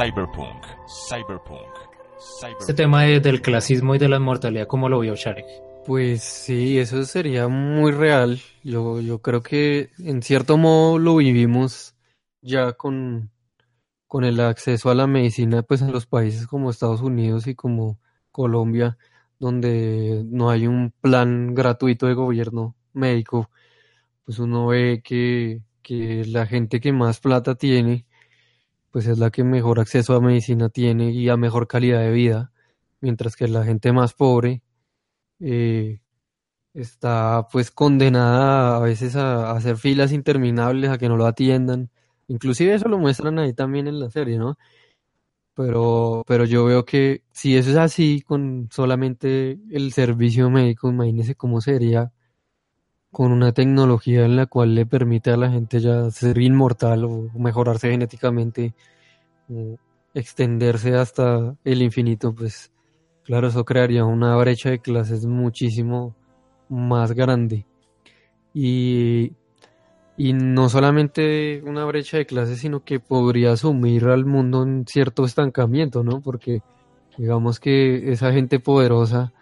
Cyberpunk, 0.00 0.64
Cyberpunk, 0.86 1.76
Cyberpunk. 2.40 2.60
Este 2.60 2.72
tema 2.72 3.02
de- 3.02 3.20
del 3.20 3.42
clasismo 3.42 3.94
y 3.94 3.98
de 3.98 4.08
la 4.08 4.16
inmortalidad, 4.16 4.66
¿cómo 4.66 4.88
lo 4.88 5.00
vio 5.00 5.14
Sharek? 5.14 5.44
Pues 5.84 6.22
sí, 6.22 6.78
eso 6.78 7.04
sería 7.04 7.48
muy 7.48 7.92
real. 7.92 8.40
Yo, 8.64 9.02
yo 9.02 9.18
creo 9.20 9.42
que 9.42 9.90
en 9.98 10.22
cierto 10.22 10.56
modo 10.56 10.98
lo 10.98 11.16
vivimos 11.16 11.94
ya 12.40 12.72
con, 12.72 13.30
con 14.06 14.24
el 14.24 14.40
acceso 14.40 14.88
a 14.90 14.94
la 14.94 15.06
medicina, 15.06 15.60
pues 15.62 15.82
en 15.82 15.92
los 15.92 16.06
países 16.06 16.46
como 16.46 16.70
Estados 16.70 17.02
Unidos 17.02 17.46
y 17.46 17.54
como 17.54 17.98
Colombia, 18.30 18.96
donde 19.38 20.22
no 20.24 20.48
hay 20.48 20.66
un 20.66 20.94
plan 21.02 21.54
gratuito 21.54 22.06
de 22.06 22.14
gobierno 22.14 22.74
médico, 22.94 23.50
pues 24.24 24.38
uno 24.38 24.68
ve 24.68 25.02
que, 25.04 25.60
que 25.82 26.24
la 26.24 26.46
gente 26.46 26.80
que 26.80 26.90
más 26.90 27.20
plata 27.20 27.54
tiene, 27.54 28.06
pues 28.90 29.06
es 29.06 29.18
la 29.18 29.30
que 29.30 29.44
mejor 29.44 29.80
acceso 29.80 30.14
a 30.14 30.20
medicina 30.20 30.68
tiene 30.68 31.10
y 31.12 31.28
a 31.28 31.36
mejor 31.36 31.68
calidad 31.68 32.00
de 32.00 32.12
vida, 32.12 32.52
mientras 33.00 33.36
que 33.36 33.48
la 33.48 33.64
gente 33.64 33.92
más 33.92 34.14
pobre 34.14 34.62
eh, 35.40 36.00
está 36.74 37.48
pues 37.52 37.70
condenada 37.70 38.76
a 38.76 38.80
veces 38.80 39.16
a, 39.16 39.50
a 39.52 39.56
hacer 39.56 39.76
filas 39.78 40.12
interminables, 40.12 40.90
a 40.90 40.98
que 40.98 41.08
no 41.08 41.16
lo 41.16 41.26
atiendan. 41.26 41.90
Inclusive 42.28 42.74
eso 42.74 42.88
lo 42.88 42.98
muestran 42.98 43.38
ahí 43.38 43.54
también 43.54 43.88
en 43.88 44.00
la 44.00 44.10
serie, 44.10 44.38
¿no? 44.38 44.58
Pero, 45.54 46.24
pero 46.26 46.44
yo 46.44 46.64
veo 46.64 46.84
que 46.84 47.24
si 47.32 47.56
eso 47.56 47.70
es 47.70 47.76
así 47.76 48.22
con 48.22 48.68
solamente 48.72 49.58
el 49.70 49.92
servicio 49.92 50.48
médico, 50.50 50.88
imagínese 50.88 51.34
cómo 51.34 51.60
sería 51.60 52.12
con 53.12 53.32
una 53.32 53.52
tecnología 53.52 54.24
en 54.24 54.36
la 54.36 54.46
cual 54.46 54.74
le 54.74 54.86
permite 54.86 55.30
a 55.30 55.36
la 55.36 55.50
gente 55.50 55.80
ya 55.80 56.10
ser 56.10 56.38
inmortal 56.38 57.04
o 57.04 57.28
mejorarse 57.34 57.90
genéticamente, 57.90 58.74
extenderse 60.14 60.94
hasta 60.94 61.56
el 61.64 61.82
infinito, 61.82 62.32
pues 62.34 62.70
claro, 63.24 63.48
eso 63.48 63.64
crearía 63.64 64.04
una 64.04 64.36
brecha 64.36 64.70
de 64.70 64.78
clases 64.80 65.26
muchísimo 65.26 66.14
más 66.68 67.12
grande. 67.12 67.66
Y, 68.54 69.32
y 70.16 70.32
no 70.32 70.68
solamente 70.68 71.62
una 71.64 71.84
brecha 71.84 72.18
de 72.18 72.26
clases, 72.26 72.60
sino 72.60 72.84
que 72.84 73.00
podría 73.00 73.56
sumir 73.56 74.06
al 74.06 74.24
mundo 74.24 74.62
en 74.62 74.84
cierto 74.86 75.24
estancamiento, 75.24 76.02
¿no? 76.04 76.20
Porque 76.20 76.62
digamos 77.18 77.60
que 77.60 78.12
esa 78.12 78.32
gente 78.32 78.60
poderosa 78.60 79.32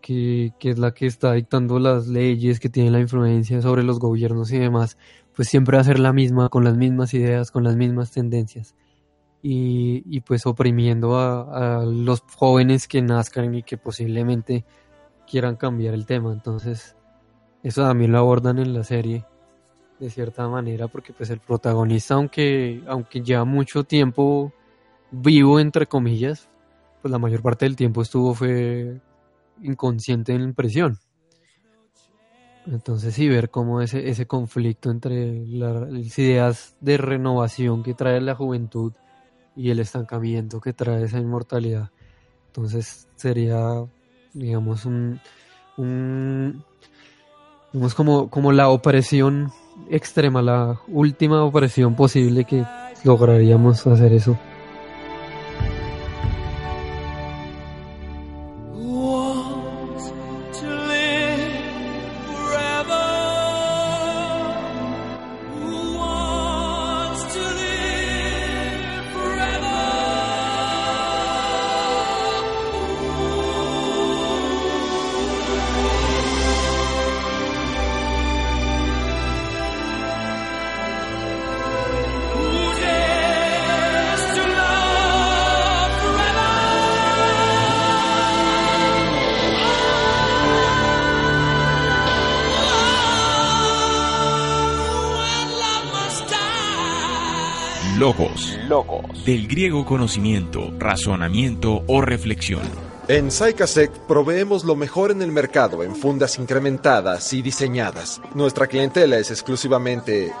que, 0.00 0.52
que 0.58 0.70
es 0.70 0.78
la 0.78 0.92
que 0.92 1.06
está 1.06 1.32
dictando 1.32 1.78
las 1.78 2.08
leyes, 2.08 2.60
que 2.60 2.68
tiene 2.68 2.90
la 2.90 3.00
influencia 3.00 3.60
sobre 3.62 3.82
los 3.82 3.98
gobiernos 3.98 4.52
y 4.52 4.58
demás, 4.58 4.96
pues 5.34 5.48
siempre 5.48 5.76
va 5.76 5.82
a 5.82 5.84
ser 5.84 5.98
la 5.98 6.12
misma, 6.12 6.48
con 6.48 6.64
las 6.64 6.76
mismas 6.76 7.14
ideas, 7.14 7.50
con 7.50 7.64
las 7.64 7.76
mismas 7.76 8.10
tendencias. 8.10 8.74
Y, 9.42 10.02
y 10.06 10.20
pues 10.20 10.44
oprimiendo 10.46 11.18
a, 11.18 11.84
los 11.86 12.20
jóvenes 12.36 12.86
que 12.86 13.00
nazcan 13.00 13.54
y 13.54 13.62
que 13.62 13.78
posiblemente 13.78 14.64
quieran 15.26 15.56
cambiar 15.56 15.94
el 15.94 16.04
tema. 16.06 16.32
Entonces, 16.32 16.96
eso 17.62 17.82
también 17.82 18.12
lo 18.12 18.18
abordan 18.18 18.58
en 18.58 18.74
la 18.74 18.84
serie 18.84 19.24
de 19.98 20.10
cierta 20.10 20.48
manera, 20.48 20.88
porque 20.88 21.12
pues 21.12 21.30
el 21.30 21.40
protagonista, 21.40 22.14
aunque, 22.14 22.82
aunque 22.86 23.22
lleva 23.22 23.44
mucho 23.44 23.84
tiempo 23.84 24.52
vivo, 25.10 25.60
entre 25.60 25.86
comillas, 25.86 26.48
pues 27.02 27.12
la 27.12 27.18
mayor 27.18 27.42
parte 27.42 27.66
del 27.66 27.76
tiempo 27.76 28.02
estuvo 28.02 28.34
fue 28.34 29.00
inconsciente 29.62 30.32
en 30.34 30.54
prisión. 30.54 30.98
Entonces 32.66 33.14
sí, 33.14 33.28
ver 33.28 33.50
cómo 33.50 33.80
ese, 33.80 34.08
ese 34.10 34.26
conflicto 34.26 34.90
entre 34.90 35.46
la- 35.46 35.80
las 35.86 36.18
ideas 36.18 36.76
de 36.80 36.98
renovación 36.98 37.82
que 37.82 37.94
trae 37.94 38.20
la 38.20 38.34
juventud 38.34 38.92
y 39.56 39.70
el 39.70 39.80
estancamiento 39.80 40.60
que 40.60 40.72
trae 40.72 41.04
esa 41.04 41.18
inmortalidad. 41.18 41.90
Entonces 42.48 43.08
sería, 43.16 43.84
digamos, 44.32 44.84
un, 44.84 45.20
un 45.76 46.64
digamos 47.72 47.94
como, 47.94 48.28
como 48.30 48.52
la 48.52 48.68
opresión 48.68 49.50
extrema, 49.88 50.42
la 50.42 50.78
última 50.88 51.42
opresión 51.44 51.94
posible 51.96 52.44
que 52.44 52.64
lograríamos 53.04 53.86
hacer 53.86 54.12
eso. 54.12 54.36
Del 99.24 99.48
griego 99.48 99.84
conocimiento, 99.84 100.72
razonamiento 100.78 101.82
o 101.86 102.00
reflexión. 102.00 102.62
En 103.06 103.30
Psychasect 103.30 103.94
proveemos 104.08 104.64
lo 104.64 104.76
mejor 104.76 105.10
en 105.10 105.20
el 105.20 105.30
mercado 105.30 105.82
en 105.82 105.94
fundas 105.94 106.38
incrementadas 106.38 107.30
y 107.34 107.42
diseñadas. 107.42 108.22
Nuestra 108.34 108.66
clientela 108.66 109.18
es 109.18 109.30
exclusivamente 109.30 110.32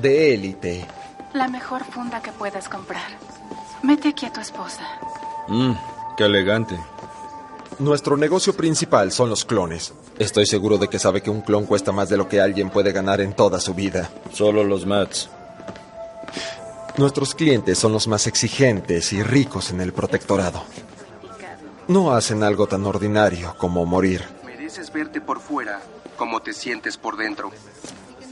de 0.00 0.34
élite. 0.34 0.86
La 1.34 1.46
mejor 1.48 1.84
funda 1.84 2.22
que 2.22 2.32
puedas 2.32 2.70
comprar. 2.70 3.06
Mete 3.82 4.08
aquí 4.08 4.24
a 4.24 4.32
tu 4.32 4.40
esposa. 4.40 4.82
Mmm, 5.48 5.72
qué 6.16 6.24
elegante. 6.24 6.74
Nuestro 7.78 8.16
negocio 8.16 8.56
principal 8.56 9.12
son 9.12 9.28
los 9.28 9.44
clones. 9.44 9.92
Estoy 10.18 10.46
seguro 10.46 10.78
de 10.78 10.88
que 10.88 10.98
sabe 10.98 11.20
que 11.20 11.28
un 11.28 11.42
clon 11.42 11.66
cuesta 11.66 11.92
más 11.92 12.08
de 12.08 12.16
lo 12.16 12.26
que 12.28 12.40
alguien 12.40 12.70
puede 12.70 12.92
ganar 12.92 13.20
en 13.20 13.34
toda 13.34 13.60
su 13.60 13.74
vida. 13.74 14.08
Solo 14.32 14.64
los 14.64 14.86
Mats. 14.86 15.28
Nuestros 16.98 17.34
clientes 17.34 17.78
son 17.78 17.92
los 17.92 18.08
más 18.08 18.26
exigentes 18.26 19.12
y 19.12 19.22
ricos 19.22 19.70
en 19.70 19.82
el 19.82 19.92
protectorado. 19.92 20.62
No 21.88 22.12
hacen 22.12 22.42
algo 22.42 22.66
tan 22.66 22.86
ordinario 22.86 23.54
como 23.58 23.84
morir. 23.84 24.24
Mereces 24.46 24.90
verte 24.90 25.20
por 25.20 25.40
fuera 25.40 25.80
como 26.16 26.40
te 26.40 26.54
sientes 26.54 26.96
por 26.96 27.18
dentro. 27.18 27.50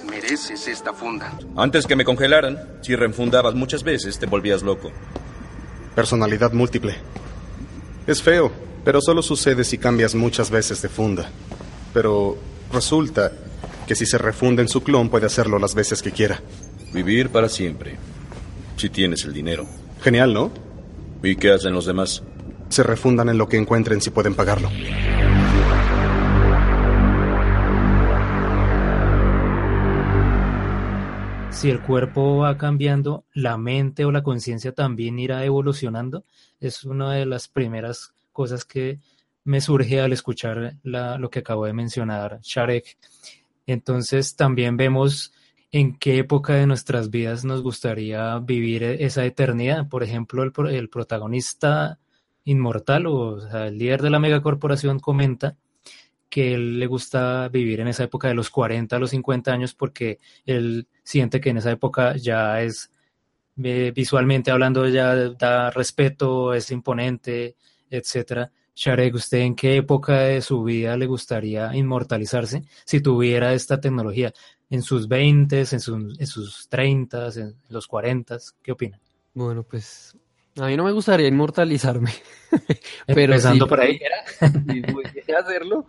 Mereces 0.09 0.67
esta 0.67 0.95
funda. 0.95 1.39
Antes 1.57 1.87
que 1.87 1.95
me 1.95 2.07
congelaran, 2.07 2.79
si 2.81 2.97
reenfundabas 2.97 3.55
muchas 3.55 3.83
veces, 3.83 4.19
te 4.19 4.25
volvías 4.25 4.63
loco. 4.63 4.91
Personalidad 5.95 6.53
múltiple. 6.53 6.97
Es 8.07 8.23
feo, 8.23 8.51
pero 8.83 9.03
solo 9.03 9.21
sucede 9.21 9.65
si 9.65 9.77
cambias 9.77 10.15
muchas 10.15 10.51
veces 10.51 10.81
de 10.81 10.89
funda. 10.89 11.29
Pero 11.93 12.39
resulta 12.73 13.31
que 13.87 13.95
si 13.95 14.07
se 14.07 14.17
refunda 14.17 14.63
en 14.63 14.69
su 14.69 14.83
clon 14.83 15.11
puede 15.11 15.27
hacerlo 15.27 15.59
las 15.59 15.75
veces 15.75 16.01
que 16.01 16.13
quiera. 16.13 16.41
Vivir 16.95 17.29
para 17.29 17.51
siempre. 17.51 17.99
Si 18.77 18.89
tienes 18.91 19.25
el 19.25 19.33
dinero. 19.33 19.67
Genial, 20.03 20.35
¿no? 20.35 20.51
¿Y 21.23 21.37
qué 21.37 21.53
hacen 21.53 21.73
los 21.73 21.87
demás? 21.87 22.23
Se 22.69 22.83
refundan 22.83 23.29
en 23.29 23.39
lo 23.39 23.49
que 23.49 23.57
encuentren 23.57 24.01
si 24.01 24.11
pueden 24.11 24.35
pagarlo. 24.35 24.71
si 31.65 31.71
el 31.71 31.81
cuerpo 31.81 32.37
va 32.37 32.59
cambiando, 32.59 33.25
la 33.33 33.57
mente 33.57 34.05
o 34.05 34.13
la 34.13 34.23
conciencia 34.23 34.73
también 34.73 35.19
irá 35.19 35.47
evolucionando. 35.47 36.27
Es 36.61 36.85
una 36.85 37.13
de 37.15 37.25
las 37.25 37.49
primeras 37.49 38.13
cosas 38.33 38.67
que 38.67 38.99
me 39.45 39.63
surge 39.63 39.99
al 39.99 40.13
escuchar 40.13 40.77
lo 40.83 41.31
que 41.31 41.39
acabo 41.39 41.65
de 41.65 41.73
mencionar, 41.73 42.39
Sharek. 42.43 42.99
Entonces 43.67 44.37
también 44.37 44.77
vemos 44.77 45.33
en 45.75 45.99
qué 45.99 46.19
época 46.19 46.55
de 46.55 46.69
nuestras 46.69 47.11
vidas 47.11 47.45
nos 47.45 47.61
gustaría 47.61 48.39
vivir 48.39 48.85
esa 48.85 49.25
eternidad. 49.25 49.89
Por 49.89 50.05
ejemplo, 50.05 50.45
el, 50.45 50.89
protagonista 50.89 51.99
inmortal 52.45 53.09
o, 53.09 53.41
sea, 53.41 53.67
el 53.67 53.79
líder 53.79 54.01
de 54.01 54.11
la 54.11 54.21
megacorporación 54.21 55.01
comenta 55.01 55.57
que 56.31 56.55
él 56.55 56.79
le 56.79 56.87
gusta 56.87 57.49
vivir 57.49 57.81
en 57.81 57.89
esa 57.89 58.05
época 58.05 58.29
de 58.29 58.35
los 58.35 58.51
40 58.51 58.95
a 58.95 58.99
los 59.01 59.11
50 59.11 59.53
años 59.53 59.75
porque 59.75 60.21
él 60.47 60.87
siente 61.03 61.41
que 61.41 61.51
en 61.51 61.57
esa 61.57 61.73
época 61.73 62.17
ya 62.17 62.63
es 62.63 62.93
visualmente 63.57 64.53
hablando 64.53 64.87
ya 64.89 65.13
da 65.31 65.71
respeto, 65.71 66.55
es 66.55 66.71
imponente, 66.71 67.57
etcétera. 67.91 68.53
Sharek, 68.77 69.15
¿usted 69.15 69.39
en 69.39 69.55
qué 69.55 69.77
época 69.77 70.21
de 70.21 70.43
su 70.43 70.65
vida 70.65 70.97
le 70.97 71.07
gustaría 71.07 71.75
inmortalizarse 71.77 72.63
si 72.85 73.01
tuviera 73.01 73.55
esta 73.55 73.81
tecnología? 73.81 74.33
¿En 74.75 74.83
sus 74.83 75.07
20, 75.07 75.61
en, 75.61 75.65
en 76.19 76.27
sus 76.27 76.69
30, 76.69 77.29
en 77.37 77.55
los 77.69 77.87
40? 77.87 78.39
¿Qué 78.61 78.73
opina? 78.73 78.99
Bueno, 79.33 79.63
pues 79.63 80.17
a 80.59 80.67
mí 80.67 80.77
no 80.77 80.83
me 80.83 80.91
gustaría 80.91 81.29
inmortalizarme. 81.29 82.11
pero 83.07 83.35
Empezando 83.35 83.69
por 83.69 83.81
ahí. 83.81 84.01
Hacerlo, 85.39 85.87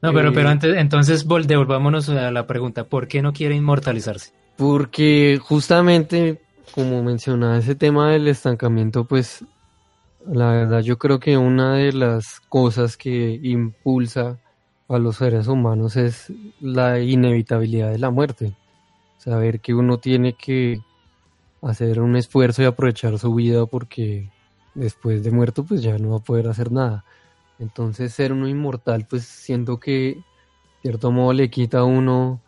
no, 0.00 0.12
pero, 0.12 0.32
pero 0.32 0.48
eh, 0.48 0.52
antes, 0.52 0.76
entonces 0.76 1.26
devolvámonos 1.26 2.08
a 2.08 2.30
la 2.30 2.46
pregunta, 2.46 2.84
¿por 2.84 3.08
qué 3.08 3.22
no 3.22 3.32
quiere 3.32 3.56
inmortalizarse? 3.56 4.32
Porque 4.56 5.38
justamente, 5.42 6.40
como 6.74 7.02
mencionaba 7.02 7.58
ese 7.58 7.74
tema 7.74 8.10
del 8.10 8.28
estancamiento, 8.28 9.04
pues 9.04 9.44
la 10.26 10.50
verdad 10.50 10.80
yo 10.80 10.98
creo 10.98 11.18
que 11.18 11.36
una 11.36 11.74
de 11.74 11.92
las 11.92 12.40
cosas 12.48 12.96
que 12.96 13.40
impulsa 13.42 14.38
a 14.88 14.98
los 14.98 15.16
seres 15.16 15.48
humanos 15.48 15.96
es 15.96 16.32
la 16.60 16.98
inevitabilidad 17.00 17.90
de 17.90 17.98
la 17.98 18.10
muerte. 18.10 18.54
Saber 19.18 19.60
que 19.60 19.74
uno 19.74 19.98
tiene 19.98 20.32
que 20.32 20.80
hacer 21.62 22.00
un 22.00 22.16
esfuerzo 22.16 22.62
y 22.62 22.66
aprovechar 22.66 23.18
su 23.18 23.34
vida 23.34 23.66
porque 23.66 24.30
después 24.74 25.22
de 25.22 25.30
muerto 25.30 25.64
pues 25.64 25.82
ya 25.82 25.98
no 25.98 26.10
va 26.10 26.16
a 26.16 26.22
poder 26.22 26.48
hacer 26.48 26.72
nada. 26.72 27.04
Entonces 27.58 28.14
ser 28.14 28.32
uno 28.32 28.48
inmortal, 28.48 29.06
pues 29.08 29.24
siento 29.24 29.78
que, 29.78 29.90
de 29.92 30.22
cierto 30.82 31.10
modo, 31.10 31.32
le 31.32 31.50
quita 31.50 31.80
a 31.80 31.84
uno 31.84 32.40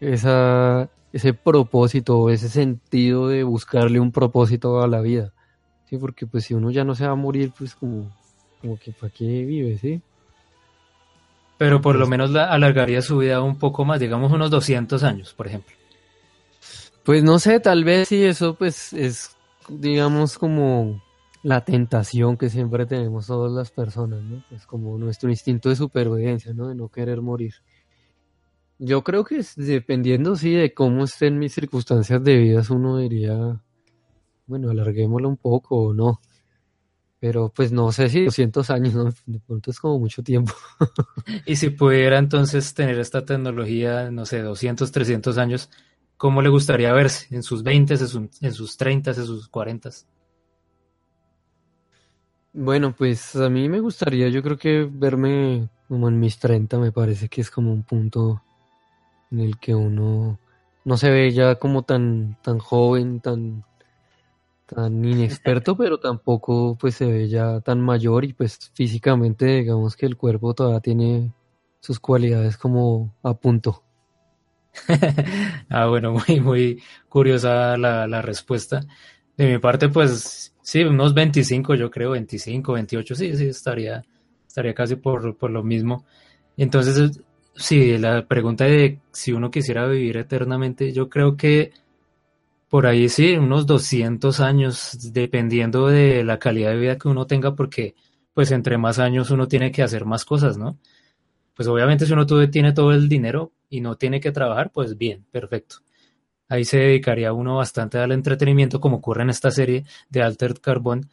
esa, 0.00 0.88
ese 1.12 1.34
propósito, 1.34 2.30
ese 2.30 2.48
sentido 2.48 3.28
de 3.28 3.44
buscarle 3.44 4.00
un 4.00 4.12
propósito 4.12 4.82
a 4.82 4.88
la 4.88 5.02
vida. 5.02 5.32
Sí, 5.84 5.98
porque 5.98 6.26
pues 6.26 6.44
si 6.44 6.54
uno 6.54 6.70
ya 6.70 6.84
no 6.84 6.94
se 6.94 7.06
va 7.06 7.12
a 7.12 7.16
morir, 7.16 7.52
pues 7.56 7.74
como, 7.74 8.10
como 8.60 8.78
que 8.78 8.92
para 8.92 9.12
qué 9.12 9.44
vive, 9.44 9.76
¿sí? 9.78 10.00
Pero 11.58 11.80
por 11.80 11.96
lo 11.96 12.06
menos 12.06 12.30
la 12.30 12.50
alargaría 12.50 13.00
su 13.00 13.18
vida 13.18 13.40
un 13.42 13.58
poco 13.58 13.84
más, 13.84 13.98
digamos 13.98 14.30
unos 14.32 14.50
200 14.50 15.02
años, 15.02 15.32
por 15.34 15.46
ejemplo. 15.46 15.74
Pues 17.02 17.22
no 17.22 17.38
sé, 17.38 17.60
tal 17.60 17.84
vez 17.84 18.08
si 18.08 18.24
eso 18.24 18.54
pues 18.54 18.92
es, 18.92 19.36
digamos, 19.68 20.38
como 20.38 21.02
la 21.42 21.64
tentación 21.64 22.36
que 22.36 22.50
siempre 22.50 22.86
tenemos 22.86 23.28
todas 23.28 23.52
las 23.52 23.70
personas, 23.70 24.20
¿no? 24.22 24.42
Es 24.50 24.66
como 24.66 24.98
nuestro 24.98 25.30
instinto 25.30 25.68
de 25.68 25.76
supervivencia, 25.76 26.52
¿no? 26.52 26.66
De 26.68 26.74
no 26.74 26.88
querer 26.88 27.22
morir. 27.22 27.54
Yo 28.78 29.04
creo 29.04 29.24
que 29.24 29.42
dependiendo, 29.56 30.34
sí, 30.34 30.50
de 30.52 30.74
cómo 30.74 31.04
estén 31.04 31.38
mis 31.38 31.54
circunstancias 31.54 32.22
de 32.24 32.36
vida, 32.36 32.62
uno 32.68 32.98
diría, 32.98 33.62
bueno, 34.46 34.70
alarguémoslo 34.70 35.28
un 35.28 35.36
poco 35.36 35.76
o 35.76 35.94
no. 35.94 36.20
Pero 37.18 37.50
pues 37.54 37.72
no 37.72 37.92
sé 37.92 38.08
si 38.10 38.24
200 38.24 38.70
años, 38.70 38.94
¿no? 38.94 39.04
De 39.26 39.40
pronto 39.40 39.70
es 39.70 39.80
como 39.80 39.98
mucho 39.98 40.22
tiempo. 40.22 40.52
y 41.46 41.56
si 41.56 41.70
pudiera 41.70 42.18
entonces 42.18 42.74
tener 42.74 42.98
esta 42.98 43.24
tecnología, 43.24 44.10
no 44.10 44.26
sé, 44.26 44.42
200, 44.42 44.92
300 44.92 45.38
años, 45.38 45.70
¿cómo 46.16 46.42
le 46.42 46.50
gustaría 46.50 46.92
verse? 46.92 47.34
¿En 47.34 47.42
sus 47.42 47.62
20, 47.62 47.94
en 47.94 47.98
sus, 47.98 48.42
en 48.42 48.52
sus 48.52 48.76
30, 48.76 49.10
en 49.12 49.16
sus 49.26 49.48
40? 49.48 49.90
Bueno, 52.52 52.94
pues 52.96 53.36
a 53.36 53.50
mí 53.50 53.68
me 53.68 53.80
gustaría, 53.80 54.28
yo 54.28 54.42
creo 54.42 54.56
que 54.56 54.88
verme 54.90 55.68
como 55.88 56.08
en 56.08 56.18
mis 56.18 56.38
30 56.38 56.78
me 56.78 56.92
parece 56.92 57.28
que 57.28 57.40
es 57.40 57.50
como 57.50 57.72
un 57.72 57.82
punto 57.82 58.42
en 59.30 59.40
el 59.40 59.58
que 59.58 59.74
uno 59.74 60.38
no 60.84 60.96
se 60.96 61.10
ve 61.10 61.32
ya 61.32 61.56
como 61.56 61.82
tan 61.82 62.38
tan 62.42 62.58
joven, 62.58 63.20
tan 63.20 63.64
tan 64.66 65.04
inexperto, 65.04 65.76
pero 65.78 65.98
tampoco 65.98 66.76
pues 66.78 66.96
se 66.96 67.06
ve 67.06 67.28
ya 67.28 67.60
tan 67.60 67.80
mayor 67.80 68.24
y 68.24 68.32
pues 68.32 68.70
físicamente 68.74 69.46
digamos 69.46 69.96
que 69.96 70.06
el 70.06 70.16
cuerpo 70.16 70.54
todavía 70.54 70.80
tiene 70.80 71.32
sus 71.80 72.00
cualidades 72.00 72.56
como 72.56 73.14
a 73.22 73.34
punto. 73.34 73.82
ah, 75.70 75.86
bueno, 75.86 76.12
muy 76.28 76.40
muy 76.40 76.82
curiosa 77.08 77.76
la, 77.76 78.06
la 78.06 78.22
respuesta. 78.22 78.84
De 79.36 79.46
mi 79.46 79.58
parte, 79.58 79.88
pues 79.88 80.54
Sí, 80.66 80.82
unos 80.82 81.14
25, 81.14 81.76
yo 81.76 81.92
creo, 81.92 82.10
25, 82.10 82.72
28, 82.72 83.14
sí, 83.14 83.36
sí, 83.36 83.46
estaría, 83.46 84.02
estaría 84.48 84.74
casi 84.74 84.96
por, 84.96 85.36
por 85.36 85.52
lo 85.52 85.62
mismo. 85.62 86.04
Entonces, 86.56 87.20
sí, 87.54 87.96
la 87.98 88.26
pregunta 88.26 88.64
de 88.64 88.98
si 89.12 89.30
uno 89.32 89.48
quisiera 89.48 89.86
vivir 89.86 90.16
eternamente, 90.16 90.92
yo 90.92 91.08
creo 91.08 91.36
que 91.36 91.70
por 92.68 92.86
ahí 92.86 93.08
sí, 93.08 93.36
unos 93.36 93.66
200 93.66 94.40
años, 94.40 95.12
dependiendo 95.12 95.86
de 95.86 96.24
la 96.24 96.38
calidad 96.38 96.70
de 96.70 96.78
vida 96.78 96.98
que 96.98 97.08
uno 97.08 97.26
tenga, 97.26 97.54
porque 97.54 97.94
pues 98.34 98.50
entre 98.50 98.76
más 98.76 98.98
años 98.98 99.30
uno 99.30 99.48
tiene 99.48 99.70
que 99.70 99.82
hacer 99.82 100.04
más 100.04 100.24
cosas, 100.24 100.58
¿no? 100.58 100.78
Pues 101.54 101.68
obviamente 101.68 102.06
si 102.06 102.12
uno 102.12 102.26
tiene 102.50 102.72
todo 102.72 102.92
el 102.92 103.08
dinero 103.08 103.52
y 103.70 103.80
no 103.80 103.96
tiene 103.96 104.20
que 104.20 104.32
trabajar, 104.32 104.70
pues 104.72 104.98
bien, 104.98 105.24
perfecto. 105.30 105.76
Ahí 106.48 106.64
se 106.64 106.78
dedicaría 106.78 107.32
uno 107.32 107.56
bastante 107.56 107.98
al 107.98 108.12
entretenimiento, 108.12 108.80
como 108.80 108.98
ocurre 108.98 109.22
en 109.22 109.30
esta 109.30 109.50
serie 109.50 109.84
de 110.10 110.22
Altered 110.22 110.58
Carbon. 110.58 111.08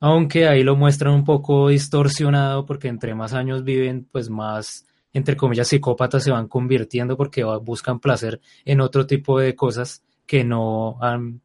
Aunque 0.00 0.48
ahí 0.48 0.62
lo 0.64 0.76
muestran 0.76 1.14
un 1.14 1.24
poco 1.24 1.68
distorsionado, 1.68 2.66
porque 2.66 2.88
entre 2.88 3.14
más 3.14 3.32
años 3.32 3.64
viven, 3.64 4.08
pues 4.10 4.28
más, 4.28 4.86
entre 5.12 5.36
comillas, 5.36 5.68
psicópatas 5.68 6.24
se 6.24 6.30
van 6.30 6.48
convirtiendo 6.48 7.16
porque 7.16 7.44
buscan 7.62 8.00
placer 8.00 8.40
en 8.64 8.80
otro 8.80 9.06
tipo 9.06 9.38
de 9.38 9.54
cosas 9.54 10.02
que 10.26 10.44
no 10.44 10.98
han 11.00 11.40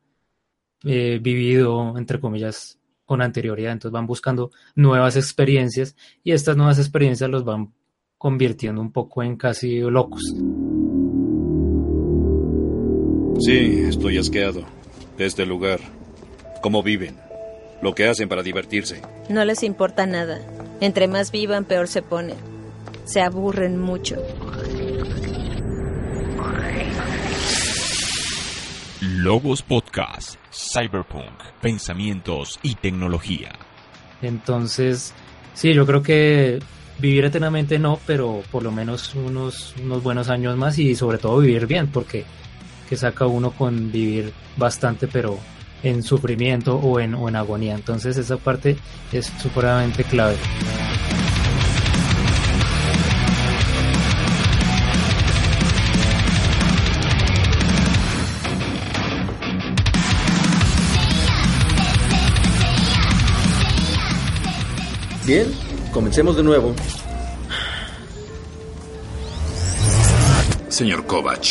eh, 0.84 1.20
vivido, 1.22 1.98
entre 1.98 2.20
comillas, 2.20 2.80
con 3.06 3.22
anterioridad. 3.22 3.74
Entonces 3.74 3.94
van 3.94 4.08
buscando 4.08 4.52
nuevas 4.76 5.16
experiencias 5.16 5.96
y 6.24 6.32
estas 6.32 6.56
nuevas 6.56 6.80
experiencias 6.80 7.30
los 7.30 7.44
van 7.44 7.74
convirtiendo 8.18 8.82
un 8.82 8.92
poco 8.92 9.24
en 9.24 9.36
casi 9.36 9.80
locos. 9.80 10.22
Sí, 13.40 13.84
estoy 13.88 14.18
asqueado 14.18 14.64
de 15.18 15.26
este 15.26 15.46
lugar. 15.46 15.80
Cómo 16.62 16.84
viven. 16.84 17.16
Lo 17.82 17.96
que 17.96 18.08
hacen 18.08 18.28
para 18.28 18.44
divertirse. 18.44 19.02
No 19.30 19.46
les 19.46 19.64
importa 19.64 20.06
nada. 20.06 20.42
Entre 20.82 21.08
más 21.08 21.32
vivan, 21.32 21.64
peor 21.64 21.88
se 21.88 22.02
ponen. 22.02 22.36
Se 23.06 23.22
aburren 23.22 23.80
mucho. 23.80 24.18
Logos 29.02 29.62
Podcast, 29.62 30.36
Cyberpunk, 30.52 31.32
Pensamientos 31.62 32.60
y 32.62 32.76
Tecnología. 32.76 33.54
Entonces, 34.22 35.14
sí, 35.54 35.74
yo 35.74 35.86
creo 35.86 36.04
que 36.04 36.60
vivir 36.98 37.24
eternamente 37.24 37.80
no, 37.80 37.98
pero 38.06 38.44
por 38.52 38.62
lo 38.64 38.74
menos 38.74 39.16
unos, 39.16 39.74
unos 39.82 40.04
buenos 40.04 40.28
años 40.28 40.58
más 40.58 40.78
y 40.80 40.96
sobre 40.96 41.18
todo 41.18 41.40
vivir 41.40 41.66
bien, 41.66 41.88
porque 41.88 42.26
que 42.90 42.98
saca 42.98 43.26
uno 43.26 43.52
con 43.52 43.90
vivir 43.90 44.34
bastante, 44.58 45.08
pero 45.08 45.40
en 45.82 46.04
sufrimiento 46.04 46.76
o 46.76 47.00
en, 47.00 47.16
o 47.16 47.30
en 47.30 47.38
agonía. 47.38 47.76
Entonces 47.76 48.18
esa 48.18 48.36
parte 48.36 48.76
es 49.14 49.28
supremamente 49.42 50.04
clave. 50.04 50.36
Bien, 65.30 65.46
comencemos 65.94 66.36
de 66.38 66.42
nuevo. 66.42 66.74
Señor 70.70 71.06
Kovac, 71.06 71.46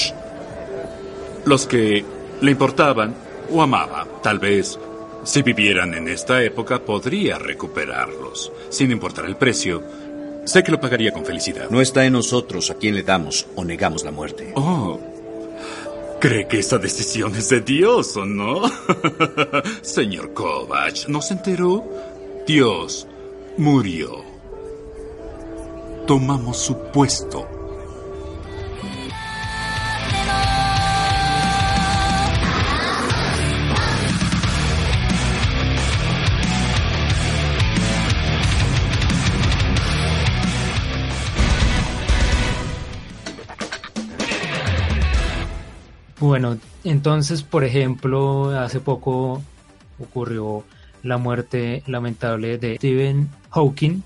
los 1.44 1.64
que 1.68 2.04
le 2.40 2.50
importaban 2.50 3.14
o 3.52 3.62
amaba. 3.62 4.04
Tal 4.20 4.40
vez, 4.40 4.80
si 5.22 5.42
vivieran 5.42 5.94
en 5.94 6.08
esta 6.08 6.42
época, 6.42 6.80
podría 6.80 7.38
recuperarlos. 7.38 8.50
Sin 8.68 8.90
importar 8.90 9.26
el 9.26 9.36
precio, 9.36 9.84
sé 10.44 10.64
que 10.64 10.72
lo 10.72 10.80
pagaría 10.80 11.12
con 11.12 11.24
felicidad. 11.24 11.70
No 11.70 11.80
está 11.80 12.04
en 12.04 12.14
nosotros 12.14 12.72
a 12.72 12.74
quién 12.74 12.96
le 12.96 13.04
damos 13.04 13.46
o 13.54 13.64
negamos 13.64 14.02
la 14.02 14.10
muerte. 14.10 14.54
Oh. 14.56 14.98
¿Cree 16.20 16.48
que 16.48 16.58
esa 16.58 16.78
decisión 16.78 17.36
es 17.36 17.48
de 17.48 17.60
Dios 17.60 18.16
o 18.16 18.24
no? 18.24 18.62
Señor 19.82 20.34
Kovac, 20.34 21.06
¿no 21.06 21.22
se 21.22 21.34
enteró? 21.34 21.88
Dios 22.44 23.06
murió. 23.58 24.22
Tomamos 26.06 26.58
su 26.58 26.78
puesto. 26.92 27.46
Bueno, 46.20 46.58
entonces, 46.84 47.42
por 47.42 47.64
ejemplo, 47.64 48.50
hace 48.50 48.80
poco 48.80 49.42
ocurrió 49.98 50.64
la 51.02 51.16
muerte 51.18 51.82
lamentable 51.86 52.58
de 52.58 52.76
Stephen 52.76 53.28
Hawking 53.50 54.02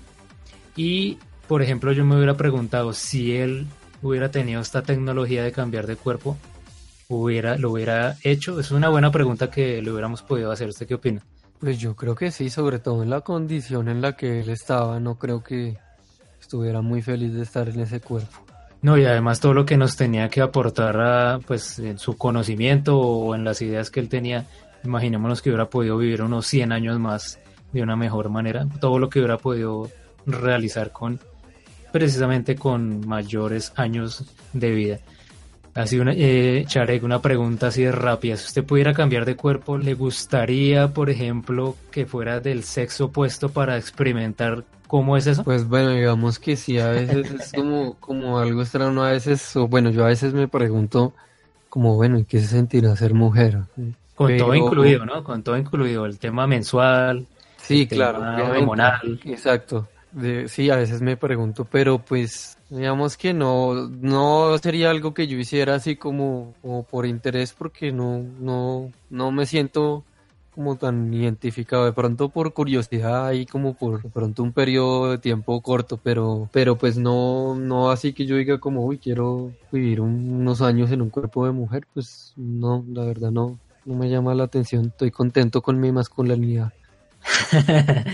y, 0.75 1.17
por 1.47 1.61
ejemplo, 1.61 1.91
yo 1.91 2.05
me 2.05 2.15
hubiera 2.15 2.35
preguntado 2.35 2.93
si 2.93 3.35
él 3.35 3.67
hubiera 4.01 4.31
tenido 4.31 4.61
esta 4.61 4.81
tecnología 4.81 5.43
de 5.43 5.51
cambiar 5.51 5.87
de 5.87 5.95
cuerpo, 5.95 6.37
hubiera, 7.07 7.57
lo 7.57 7.71
hubiera 7.71 8.17
hecho. 8.23 8.59
Es 8.59 8.71
una 8.71 8.89
buena 8.89 9.11
pregunta 9.11 9.49
que 9.49 9.81
le 9.81 9.91
hubiéramos 9.91 10.21
podido 10.21 10.51
hacer. 10.51 10.69
¿Usted 10.69 10.87
qué 10.87 10.95
opina? 10.95 11.21
Pues 11.59 11.79
yo 11.79 11.95
creo 11.95 12.15
que 12.15 12.31
sí, 12.31 12.49
sobre 12.49 12.79
todo 12.79 13.03
en 13.03 13.09
la 13.09 13.21
condición 13.21 13.87
en 13.87 14.01
la 14.01 14.17
que 14.17 14.41
él 14.41 14.49
estaba, 14.49 14.99
no 14.99 15.17
creo 15.17 15.43
que 15.43 15.77
estuviera 16.39 16.81
muy 16.81 17.01
feliz 17.01 17.33
de 17.33 17.43
estar 17.43 17.69
en 17.69 17.79
ese 17.79 18.01
cuerpo. 18.01 18.39
No, 18.81 18.97
y 18.97 19.05
además 19.05 19.39
todo 19.39 19.53
lo 19.53 19.65
que 19.65 19.77
nos 19.77 19.95
tenía 19.95 20.27
que 20.27 20.41
aportar 20.41 20.99
a, 20.99 21.39
pues, 21.39 21.79
en 21.79 21.97
su 21.97 22.17
conocimiento 22.17 22.99
o 22.99 23.33
en 23.33 23.45
las 23.45 23.61
ideas 23.61 23.89
que 23.89 24.01
él 24.01 24.09
tenía, 24.09 24.45
imaginémonos 24.83 25.41
que 25.41 25.49
hubiera 25.49 25.69
podido 25.69 25.97
vivir 25.97 26.21
unos 26.21 26.45
100 26.47 26.73
años 26.73 26.99
más 26.99 27.39
de 27.73 27.81
una 27.81 27.95
mejor 27.95 28.29
manera, 28.29 28.65
todo 28.79 28.99
lo 28.99 29.09
que 29.09 29.19
hubiera 29.19 29.37
podido 29.37 29.89
realizar 30.25 30.91
con, 30.91 31.19
precisamente 31.91 32.55
con 32.55 33.05
mayores 33.07 33.73
años 33.75 34.23
de 34.53 34.71
vida. 34.71 34.99
Así 35.75 35.97
una, 35.97 36.13
eh, 36.15 36.65
Charek, 36.67 37.03
una 37.03 37.19
pregunta 37.19 37.67
así 37.67 37.81
de 37.81 37.91
rápida. 37.91 38.37
Si 38.37 38.45
usted 38.45 38.63
pudiera 38.63 38.93
cambiar 38.93 39.25
de 39.25 39.35
cuerpo, 39.35 39.77
¿le 39.79 39.95
gustaría, 39.95 40.93
por 40.93 41.09
ejemplo, 41.09 41.75
que 41.89 42.05
fuera 42.05 42.39
del 42.39 42.63
sexo 42.63 43.05
opuesto 43.05 43.49
para 43.49 43.75
experimentar 43.77 44.65
cómo 44.85 45.17
es 45.17 45.25
eso? 45.25 45.43
Pues 45.43 45.67
bueno, 45.67 45.89
digamos 45.89 46.37
que 46.37 46.55
sí, 46.57 46.77
a 46.77 46.89
veces 46.89 47.31
es 47.31 47.51
como, 47.55 47.95
como 47.95 48.37
algo 48.37 48.61
extraño, 48.61 49.03
a 49.03 49.09
veces, 49.09 49.55
o 49.55 49.67
bueno, 49.67 49.89
yo 49.89 50.03
a 50.05 50.09
veces 50.09 50.35
me 50.35 50.47
pregunto 50.47 51.13
como, 51.69 51.95
bueno, 51.95 52.19
¿y 52.19 52.25
qué 52.25 52.39
se 52.39 52.45
sentirá 52.49 52.95
ser 52.95 53.15
mujer? 53.15 53.61
Con 54.13 54.27
Pero- 54.27 54.45
todo 54.45 54.53
incluido, 54.55 55.07
¿no? 55.07 55.23
Con 55.23 55.41
todo 55.41 55.57
incluido, 55.57 56.05
el 56.05 56.19
tema 56.19 56.45
mensual, 56.45 57.25
Sí, 57.63 57.87
claro, 57.87 58.19
hormonal. 58.21 59.19
Exacto. 59.25 59.87
De- 60.11 60.47
sí, 60.47 60.69
a 60.69 60.75
veces 60.75 61.01
me 61.01 61.17
pregunto, 61.17 61.65
pero 61.65 61.97
pues 62.03 62.55
digamos 62.69 63.17
que 63.17 63.33
no, 63.33 63.87
no 63.89 64.55
sería 64.59 64.91
algo 64.91 65.13
que 65.13 65.27
yo 65.27 65.37
hiciera 65.39 65.75
así 65.75 65.95
como, 65.95 66.53
como 66.61 66.83
por 66.85 67.05
interés 67.07 67.53
porque 67.53 67.91
no, 67.91 68.19
no, 68.39 68.91
no 69.09 69.31
me 69.31 69.45
siento 69.47 70.05
como 70.51 70.77
tan 70.77 71.11
identificado, 71.11 71.85
de 71.85 71.93
pronto 71.93 72.29
por 72.29 72.53
curiosidad 72.53 73.31
y 73.31 73.47
como 73.47 73.75
por 73.75 74.03
de 74.03 74.09
pronto 74.11 74.43
un 74.43 74.53
periodo 74.53 75.09
de 75.11 75.17
tiempo 75.17 75.59
corto, 75.63 75.97
pero, 76.03 76.47
pero 76.53 76.77
pues 76.77 76.97
no, 76.97 77.55
no 77.55 77.89
así 77.89 78.13
que 78.13 78.27
yo 78.27 78.35
diga 78.35 78.59
como, 78.59 78.85
uy, 78.85 78.99
quiero 78.99 79.57
vivir 79.71 79.99
un- 80.01 80.31
unos 80.41 80.61
años 80.61 80.91
en 80.91 81.01
un 81.01 81.09
cuerpo 81.09 81.45
de 81.47 81.53
mujer, 81.53 81.87
pues 81.93 82.33
no, 82.35 82.85
la 82.87 83.03
verdad 83.05 83.31
no, 83.31 83.59
no 83.83 83.95
me 83.95 84.09
llama 84.11 84.35
la 84.35 84.43
atención, 84.43 84.85
estoy 84.87 85.09
contento 85.11 85.61
con 85.63 85.79
mi 85.79 85.91
masculinidad. 85.91 86.71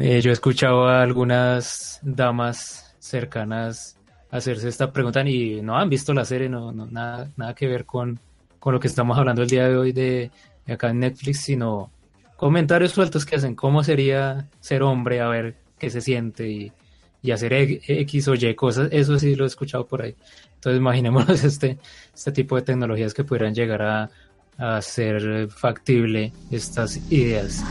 Eh, 0.00 0.20
yo 0.20 0.30
he 0.30 0.32
escuchado 0.32 0.86
a 0.86 1.02
algunas 1.02 1.98
damas 2.02 2.94
cercanas 3.00 3.96
hacerse 4.30 4.68
esta 4.68 4.92
pregunta 4.92 5.28
y 5.28 5.60
no 5.60 5.76
han 5.76 5.88
visto 5.90 6.14
la 6.14 6.24
serie, 6.24 6.48
no, 6.48 6.70
no- 6.70 6.86
nada, 6.86 7.28
nada 7.36 7.52
que 7.54 7.66
ver 7.66 7.84
con, 7.84 8.20
con 8.60 8.74
lo 8.74 8.78
que 8.78 8.86
estamos 8.86 9.18
hablando 9.18 9.42
el 9.42 9.48
día 9.48 9.66
de 9.68 9.76
hoy 9.76 9.90
de, 9.90 10.30
acá 10.68 10.90
en 10.90 11.00
Netflix, 11.00 11.40
sino 11.40 11.90
comentarios 12.36 12.92
sueltos 12.92 13.24
que 13.26 13.34
hacen 13.36 13.56
cómo 13.56 13.82
sería 13.82 14.46
ser 14.60 14.84
hombre, 14.84 15.20
a 15.20 15.26
ver 15.26 15.56
qué 15.80 15.90
se 15.90 16.00
siente 16.00 16.48
y, 16.48 16.72
y 17.20 17.32
hacer 17.32 17.52
e- 17.54 17.80
X 17.88 18.28
o 18.28 18.34
Y 18.34 18.54
cosas, 18.54 18.90
eso 18.92 19.18
sí 19.18 19.34
lo 19.34 19.42
he 19.44 19.46
escuchado 19.48 19.84
por 19.84 20.02
ahí. 20.02 20.14
Entonces 20.54 20.78
imaginémonos 20.78 21.42
este, 21.44 21.76
este 22.14 22.30
tipo 22.30 22.54
de 22.54 22.62
tecnologías 22.62 23.14
que 23.14 23.24
pudieran 23.24 23.52
llegar 23.54 23.82
a, 23.82 24.10
a 24.58 24.76
hacer 24.76 25.48
factible 25.50 26.32
estas 26.52 26.98
ideas. 27.10 27.64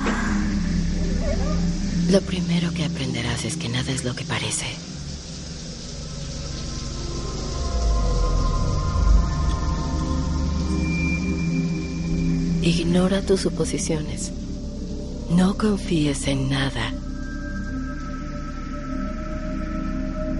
Lo 2.09 2.21
primero 2.21 2.71
que 2.73 2.85
aprenderás 2.85 3.43
es 3.43 3.57
que 3.57 3.67
nada 3.67 3.91
es 3.91 4.05
lo 4.05 4.15
que 4.15 4.23
parece. 4.23 4.65
Ignora 12.61 13.21
tus 13.23 13.41
suposiciones. 13.41 14.31
No 15.31 15.57
confíes 15.57 16.27
en 16.27 16.49
nada. 16.49 16.93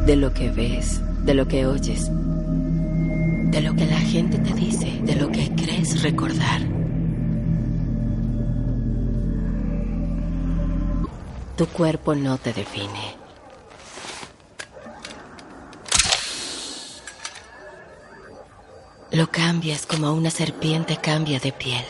De 0.05 0.15
lo 0.15 0.33
que 0.33 0.49
ves, 0.49 1.01
de 1.25 1.33
lo 1.33 1.49
que 1.49 1.65
oyes, 1.65 2.09
de 3.51 3.61
lo 3.61 3.75
que 3.75 3.85
la 3.85 3.99
gente 3.99 4.37
te 4.39 4.53
dice, 4.53 5.01
de 5.03 5.15
lo 5.17 5.29
que 5.29 5.51
crees 5.55 6.01
recordar. 6.01 6.61
Tu 11.57 11.65
cuerpo 11.65 12.13
no 12.13 12.37
te 12.37 12.53
define. 12.53 13.15
Lo 19.09 19.31
cambias 19.31 19.87
como 19.87 20.13
una 20.13 20.29
serpiente 20.29 20.97
cambia 20.97 21.39
de 21.39 21.51
piel. 21.51 21.83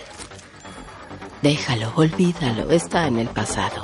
Déjalo, 1.41 1.91
olvídalo, 1.95 2.71
está 2.71 3.07
en 3.07 3.19
el 3.19 3.27
pasado. 3.27 3.81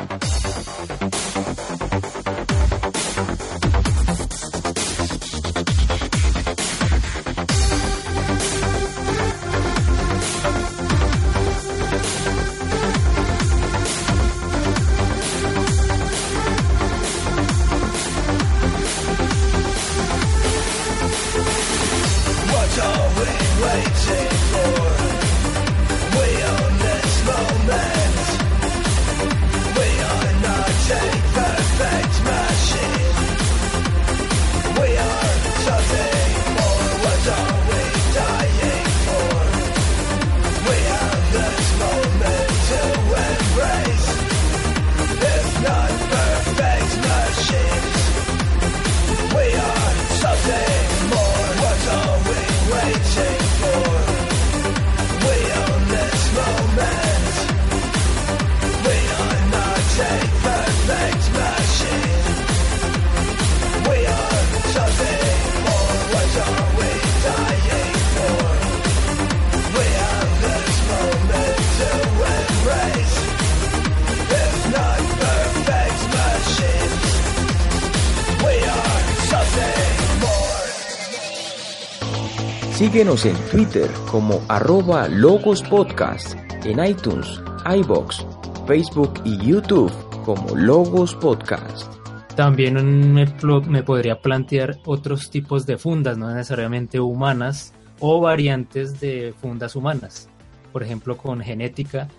Síguenos 82.94 83.26
en 83.26 83.36
Twitter 83.50 83.90
como 84.12 84.40
arroba 84.48 85.08
Logos 85.08 85.64
Podcast 85.64 86.36
en 86.64 86.86
iTunes, 86.86 87.42
iBox, 87.66 88.24
Facebook 88.68 89.20
y 89.26 89.36
YouTube 89.44 89.92
como 90.24 90.56
Logos 90.56 91.16
Podcast. 91.16 91.92
También 92.36 93.12
me, 93.12 93.26
me, 93.68 93.82
podría 93.82 94.22
plantear 94.22 94.78
otros 94.86 95.32
tipos 95.32 95.66
de 95.66 95.80
fundas, 95.80 96.20
no 96.20 96.30
necesariamente 96.30 97.00
humanas 97.00 97.74
o 98.00 98.22
variantes 98.22 99.00
de 99.00 99.34
fundas 99.42 99.76
humanas. 99.76 100.30
Por 100.72 100.84
ejemplo, 100.84 101.18
con 101.18 101.42
genética, 101.42 102.10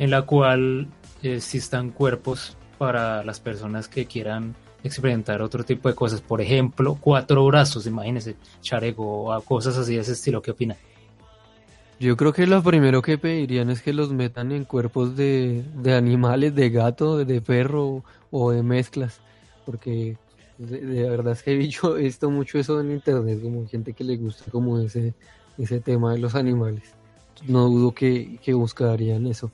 en 0.00 0.10
la 0.10 0.22
cual 0.22 0.88
existan 1.22 1.90
cuerpos 1.90 2.56
para 2.76 3.22
las 3.22 3.38
personas 3.38 3.86
que 3.86 4.06
quieran 4.06 4.56
experimentar 4.88 5.40
otro 5.40 5.64
tipo 5.64 5.88
de 5.88 5.94
cosas. 5.94 6.20
Por 6.20 6.40
ejemplo, 6.40 6.98
cuatro 7.00 7.44
brazos, 7.46 7.86
imagínense, 7.86 8.36
charego 8.60 9.34
o 9.34 9.40
cosas 9.42 9.76
así 9.76 9.94
de 9.94 10.00
ese 10.00 10.12
estilo. 10.12 10.42
¿Qué 10.42 10.50
opina? 10.50 10.76
Yo 12.00 12.16
creo 12.16 12.32
que 12.32 12.46
lo 12.46 12.62
primero 12.62 13.02
que 13.02 13.18
pedirían 13.18 13.70
es 13.70 13.82
que 13.82 13.92
los 13.92 14.12
metan 14.12 14.52
en 14.52 14.64
cuerpos 14.64 15.16
de, 15.16 15.64
de 15.74 15.94
animales, 15.94 16.54
de 16.54 16.70
gato, 16.70 17.24
de 17.24 17.40
perro 17.40 18.04
o 18.30 18.52
de 18.52 18.62
mezclas, 18.62 19.20
porque 19.66 20.16
de, 20.58 21.08
verdad 21.08 21.32
es 21.32 21.42
que 21.42 21.52
he 21.54 21.56
visto, 21.56 22.30
mucho 22.30 22.58
eso 22.58 22.80
en 22.80 22.92
internet, 22.92 23.40
como 23.42 23.66
gente 23.66 23.92
que 23.92 24.04
le 24.04 24.16
gusta 24.16 24.50
como 24.50 24.78
ese, 24.78 25.14
ese 25.56 25.80
tema 25.80 26.12
de 26.12 26.18
los 26.18 26.34
animales. 26.34 26.84
No 27.46 27.68
dudo 27.68 27.92
que, 27.92 28.38
que 28.42 28.52
buscarían 28.54 29.26
eso. 29.26 29.50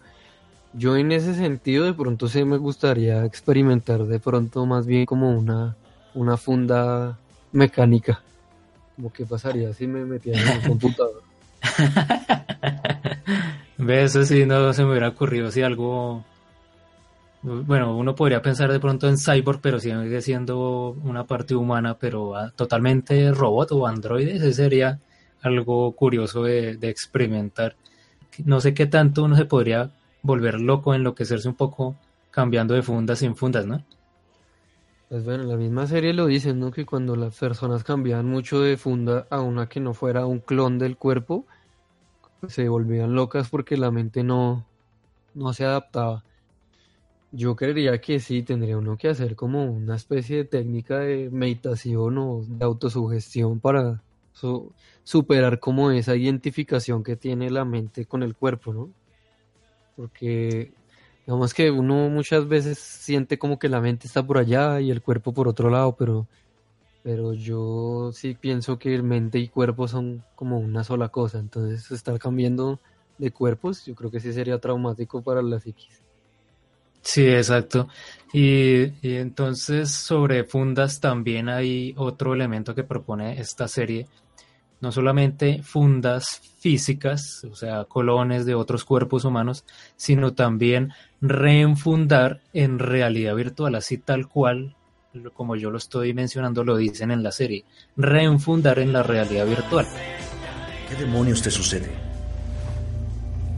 Yo 0.76 0.96
en 0.96 1.12
ese 1.12 1.34
sentido 1.34 1.84
de 1.84 1.94
pronto 1.94 2.28
sí 2.28 2.44
me 2.44 2.56
gustaría 2.56 3.24
experimentar 3.24 4.04
de 4.04 4.18
pronto 4.18 4.66
más 4.66 4.86
bien 4.86 5.06
como 5.06 5.30
una, 5.30 5.76
una 6.14 6.36
funda 6.36 7.16
mecánica. 7.52 8.20
Como 8.96 9.12
que 9.12 9.24
pasaría 9.24 9.72
si 9.72 9.86
me 9.86 10.04
metiera 10.04 10.40
en 10.40 10.48
el 10.48 10.62
computador. 10.68 11.22
Ve, 13.78 14.02
eso 14.02 14.24
sí 14.24 14.46
no 14.46 14.72
se 14.72 14.84
me 14.84 14.90
hubiera 14.90 15.08
ocurrido 15.08 15.50
si 15.50 15.62
algo... 15.62 16.24
Bueno, 17.42 17.96
uno 17.96 18.14
podría 18.14 18.40
pensar 18.40 18.72
de 18.72 18.80
pronto 18.80 19.06
en 19.06 19.18
cyborg, 19.18 19.60
pero 19.60 19.78
sigue 19.78 20.22
siendo 20.22 20.96
una 21.04 21.24
parte 21.24 21.54
humana, 21.54 21.98
pero 21.98 22.34
ah, 22.34 22.50
totalmente 22.56 23.32
robot 23.32 23.72
o 23.72 23.86
androide, 23.86 24.36
ese 24.36 24.54
sería 24.54 24.98
algo 25.42 25.92
curioso 25.92 26.42
de, 26.42 26.78
de 26.78 26.88
experimentar. 26.88 27.76
No 28.44 28.62
sé 28.62 28.72
qué 28.72 28.86
tanto 28.86 29.24
uno 29.24 29.36
se 29.36 29.44
podría 29.44 29.90
volver 30.24 30.58
loco, 30.60 30.94
enloquecerse 30.94 31.48
un 31.48 31.54
poco 31.54 31.94
cambiando 32.32 32.74
de 32.74 32.82
fundas 32.82 33.20
sin 33.20 33.36
fundas, 33.36 33.66
¿no? 33.66 33.84
Pues 35.08 35.24
bueno, 35.24 35.44
la 35.44 35.56
misma 35.56 35.86
serie 35.86 36.14
lo 36.14 36.26
dicen, 36.26 36.58
¿no? 36.58 36.72
Que 36.72 36.86
cuando 36.86 37.14
las 37.14 37.38
personas 37.38 37.84
cambiaban 37.84 38.26
mucho 38.26 38.60
de 38.60 38.76
funda 38.76 39.26
a 39.30 39.40
una 39.40 39.68
que 39.68 39.78
no 39.78 39.94
fuera 39.94 40.26
un 40.26 40.40
clon 40.40 40.78
del 40.78 40.96
cuerpo, 40.96 41.44
se 42.48 42.68
volvían 42.68 43.14
locas 43.14 43.50
porque 43.50 43.76
la 43.76 43.90
mente 43.90 44.24
no, 44.24 44.66
no 45.34 45.52
se 45.52 45.66
adaptaba. 45.66 46.24
Yo 47.30 47.54
creería 47.54 48.00
que 48.00 48.18
sí, 48.18 48.42
tendría 48.42 48.78
uno 48.78 48.96
que 48.96 49.08
hacer 49.08 49.36
como 49.36 49.64
una 49.64 49.96
especie 49.96 50.38
de 50.38 50.44
técnica 50.44 51.00
de 51.00 51.28
meditación 51.30 52.16
o 52.18 52.44
de 52.46 52.64
autosugestión 52.64 53.60
para 53.60 54.02
superar 55.04 55.60
como 55.60 55.90
esa 55.90 56.16
identificación 56.16 57.04
que 57.04 57.16
tiene 57.16 57.50
la 57.50 57.64
mente 57.64 58.06
con 58.06 58.22
el 58.22 58.34
cuerpo, 58.34 58.72
¿no? 58.72 58.90
Porque 59.96 60.72
digamos 61.26 61.54
que 61.54 61.70
uno 61.70 62.08
muchas 62.10 62.46
veces 62.48 62.78
siente 62.78 63.38
como 63.38 63.58
que 63.58 63.68
la 63.68 63.80
mente 63.80 64.06
está 64.06 64.26
por 64.26 64.38
allá 64.38 64.80
y 64.80 64.90
el 64.90 65.02
cuerpo 65.02 65.32
por 65.32 65.48
otro 65.48 65.70
lado, 65.70 65.96
pero, 65.96 66.26
pero 67.02 67.32
yo 67.32 68.10
sí 68.12 68.34
pienso 68.34 68.78
que 68.78 69.00
mente 69.02 69.38
y 69.38 69.48
cuerpo 69.48 69.88
son 69.88 70.24
como 70.34 70.58
una 70.58 70.84
sola 70.84 71.08
cosa, 71.08 71.38
entonces 71.38 71.90
estar 71.90 72.18
cambiando 72.18 72.80
de 73.18 73.30
cuerpos 73.30 73.84
yo 73.86 73.94
creo 73.94 74.10
que 74.10 74.20
sí 74.20 74.32
sería 74.32 74.58
traumático 74.58 75.22
para 75.22 75.42
la 75.42 75.60
psiquis. 75.60 76.00
Sí, 77.00 77.26
exacto. 77.26 77.88
Y, 78.32 78.84
y 79.06 79.16
entonces 79.16 79.90
sobre 79.90 80.44
fundas 80.44 81.00
también 81.00 81.50
hay 81.50 81.92
otro 81.98 82.32
elemento 82.32 82.74
que 82.74 82.82
propone 82.82 83.38
esta 83.38 83.68
serie 83.68 84.08
no 84.84 84.92
solamente 84.92 85.62
fundas 85.62 86.42
físicas, 86.60 87.44
o 87.50 87.56
sea, 87.56 87.84
colones 87.84 88.46
de 88.46 88.54
otros 88.54 88.84
cuerpos 88.84 89.24
humanos, 89.24 89.64
sino 89.96 90.34
también 90.34 90.92
reenfundar 91.20 92.42
en 92.52 92.78
realidad 92.78 93.34
virtual, 93.34 93.74
así 93.74 93.98
tal 93.98 94.28
cual, 94.28 94.76
como 95.32 95.56
yo 95.56 95.70
lo 95.70 95.78
estoy 95.78 96.12
mencionando, 96.12 96.62
lo 96.64 96.76
dicen 96.76 97.10
en 97.10 97.22
la 97.22 97.32
serie, 97.32 97.64
reenfundar 97.96 98.78
en 98.78 98.92
la 98.92 99.02
realidad 99.02 99.46
virtual. 99.46 99.86
¿Qué 100.88 100.96
demonios 100.96 101.42
te 101.42 101.50
sucede? 101.50 101.90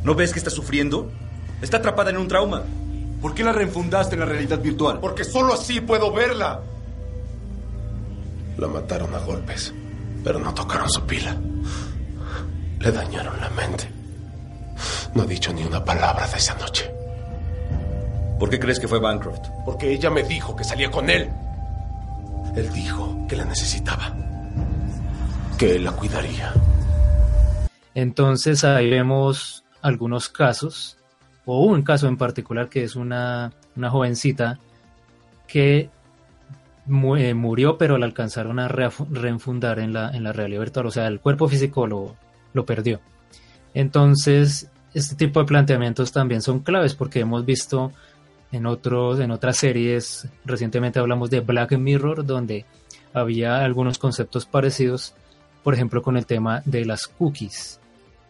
¿No 0.05 0.15
ves 0.15 0.33
que 0.33 0.39
está 0.39 0.51
sufriendo? 0.51 1.11
Está 1.61 1.79
atrapada 1.79 2.11
en 2.11 2.19
un 2.19 2.29
trauma. 2.29 2.63
¿Por 3.21 3.35
qué 3.35 3.43
la 3.43 3.53
reenfundaste 3.53 4.15
en 4.15 4.21
la 4.21 4.27
realidad 4.27 4.63
virtual? 4.63 5.01
Porque 5.01 5.25
solo 5.25 5.55
así 5.55 5.81
puedo 5.81 6.13
verla. 6.13 6.61
La 8.59 8.69
mataron 8.69 9.13
a 9.15 9.19
golpes 9.19 9.75
pero 10.23 10.39
no 10.39 10.53
tocaron 10.55 10.89
su 10.91 11.03
pila. 11.07 11.37
Le 12.79 12.93
dañaron 12.93 13.41
la 13.41 13.51
mente. 13.51 13.91
No 15.15 15.23
ha 15.23 15.27
dicho 15.27 15.53
ni 15.53 15.65
una 15.65 15.85
palabra 15.85 16.27
de 16.29 16.37
esa 16.37 16.55
noche. 16.55 16.91
¿Por 18.39 18.51
qué 18.51 18.59
crees 18.59 18.79
que 18.79 18.89
fue 18.89 18.99
Bancroft? 18.99 19.49
Porque 19.65 19.91
ella 19.91 20.11
me 20.11 20.23
dijo 20.23 20.55
que 20.55 20.65
salía 20.65 20.91
con 20.91 21.09
él. 21.09 21.31
Él 22.55 22.73
dijo 22.73 23.27
que 23.29 23.37
la 23.37 23.45
necesitaba. 23.45 24.15
Que 25.59 25.77
él 25.77 25.85
la 25.85 25.93
cuidaría. 25.93 26.53
Entonces 27.95 28.63
ahí 28.65 28.91
vemos 28.91 29.65
algunos 29.81 30.29
casos, 30.29 30.99
o 31.47 31.65
un 31.65 31.83
caso 31.83 32.09
en 32.09 32.19
particular 32.19 32.69
que 32.69 32.85
es 32.85 32.95
una, 32.95 33.53
una 33.75 33.89
jovencita 33.89 34.59
que 35.47 35.89
murió, 36.87 37.79
pero 37.79 37.99
la 37.99 38.07
alcanzaron 38.07 38.59
a 38.59 38.69
reenfundar 38.69 39.79
en 39.79 39.93
la, 39.93 40.11
en 40.11 40.25
la 40.25 40.33
realidad 40.33 40.61
virtual. 40.61 40.87
O 40.87 40.91
sea, 40.91 41.07
el 41.07 41.21
cuerpo 41.21 41.49
físico 41.49 41.87
lo, 41.87 42.17
lo 42.53 42.65
perdió. 42.65 43.01
Entonces, 43.75 44.71
este 44.95 45.15
tipo 45.17 45.41
de 45.41 45.47
planteamientos 45.47 46.13
también 46.13 46.43
son 46.43 46.61
claves 46.61 46.95
porque 46.95 47.21
hemos 47.21 47.45
visto 47.45 47.93
en 48.53 48.67
otros, 48.67 49.21
en 49.21 49.31
otras 49.31 49.57
series, 49.57 50.29
recientemente 50.45 50.99
hablamos 50.99 51.31
de 51.31 51.41
Black 51.41 51.77
Mirror, 51.77 52.25
donde 52.25 52.65
había 53.13 53.65
algunos 53.65 53.99
conceptos 53.99 54.47
parecidos, 54.47 55.15
por 55.63 55.75
ejemplo, 55.75 56.03
con 56.03 56.17
el 56.17 56.27
tema 56.27 56.63
de 56.65 56.85
las 56.85 57.07
cookies. 57.07 57.81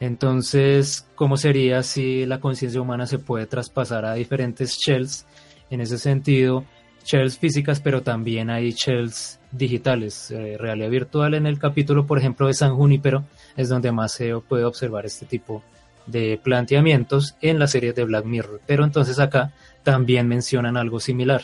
Entonces, 0.01 1.07
¿cómo 1.15 1.37
sería 1.37 1.83
si 1.83 2.27
la 2.27 2.41
conciencia 2.41 2.81
humana 2.81 3.07
se 3.07 3.19
puede 3.19 3.47
traspasar 3.47 4.05
a 4.05 4.15
diferentes 4.15 4.77
shells? 4.77 5.27
En 5.71 5.81
ese 5.81 5.99
sentido, 5.99 6.65
shells 7.07 7.39
físicas, 7.39 7.81
pero 7.81 8.03
también 8.03 8.51
hay 8.51 8.73
shells 8.73 9.39
digitales, 9.53 10.31
eh, 10.33 10.57
realidad 10.59 10.91
virtual. 10.91 11.35
En 11.35 11.47
el 11.47 11.59
capítulo, 11.59 12.05
por 12.05 12.19
ejemplo, 12.19 12.49
de 12.49 12.55
San 12.55 12.75
Junípero, 12.75 13.25
es 13.57 13.69
donde 13.69 13.93
más 13.93 14.13
se 14.13 14.35
puede 14.41 14.65
observar 14.65 15.07
este 15.07 15.25
tipo 15.25 15.63
de 16.07 16.39
planteamientos 16.43 17.37
en 17.41 17.59
la 17.59 17.69
serie 17.69 17.93
de 17.93 18.05
Black 18.05 18.25
Mirror. 18.25 18.61
Pero 18.67 18.85
entonces 18.85 19.19
acá 19.19 19.53
también 19.83 20.27
mencionan 20.27 20.77
algo 20.77 20.99
similar. 21.01 21.43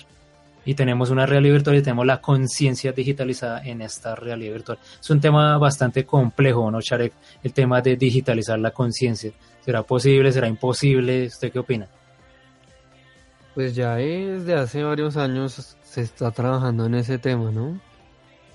Y 0.64 0.74
tenemos 0.74 1.10
una 1.10 1.26
realidad 1.26 1.54
virtual 1.54 1.76
y 1.76 1.82
tenemos 1.82 2.06
la 2.06 2.20
conciencia 2.20 2.92
digitalizada 2.92 3.64
en 3.64 3.82
esta 3.82 4.14
realidad 4.14 4.52
virtual. 4.52 4.78
Es 5.00 5.10
un 5.10 5.20
tema 5.20 5.58
bastante 5.58 6.04
complejo, 6.04 6.70
¿no, 6.70 6.80
Charek? 6.80 7.12
El 7.42 7.52
tema 7.52 7.80
de 7.80 7.96
digitalizar 7.96 8.58
la 8.58 8.70
conciencia. 8.70 9.32
¿Será 9.64 9.82
posible? 9.82 10.30
¿Será 10.32 10.48
imposible? 10.48 11.26
¿Usted 11.26 11.50
qué 11.50 11.58
opina? 11.58 11.88
Pues 13.54 13.74
ya 13.74 13.96
desde 13.96 14.54
hace 14.54 14.82
varios 14.82 15.16
años 15.18 15.76
se 15.82 16.00
está 16.00 16.30
trabajando 16.30 16.86
en 16.86 16.94
ese 16.94 17.18
tema, 17.18 17.50
¿no? 17.50 17.78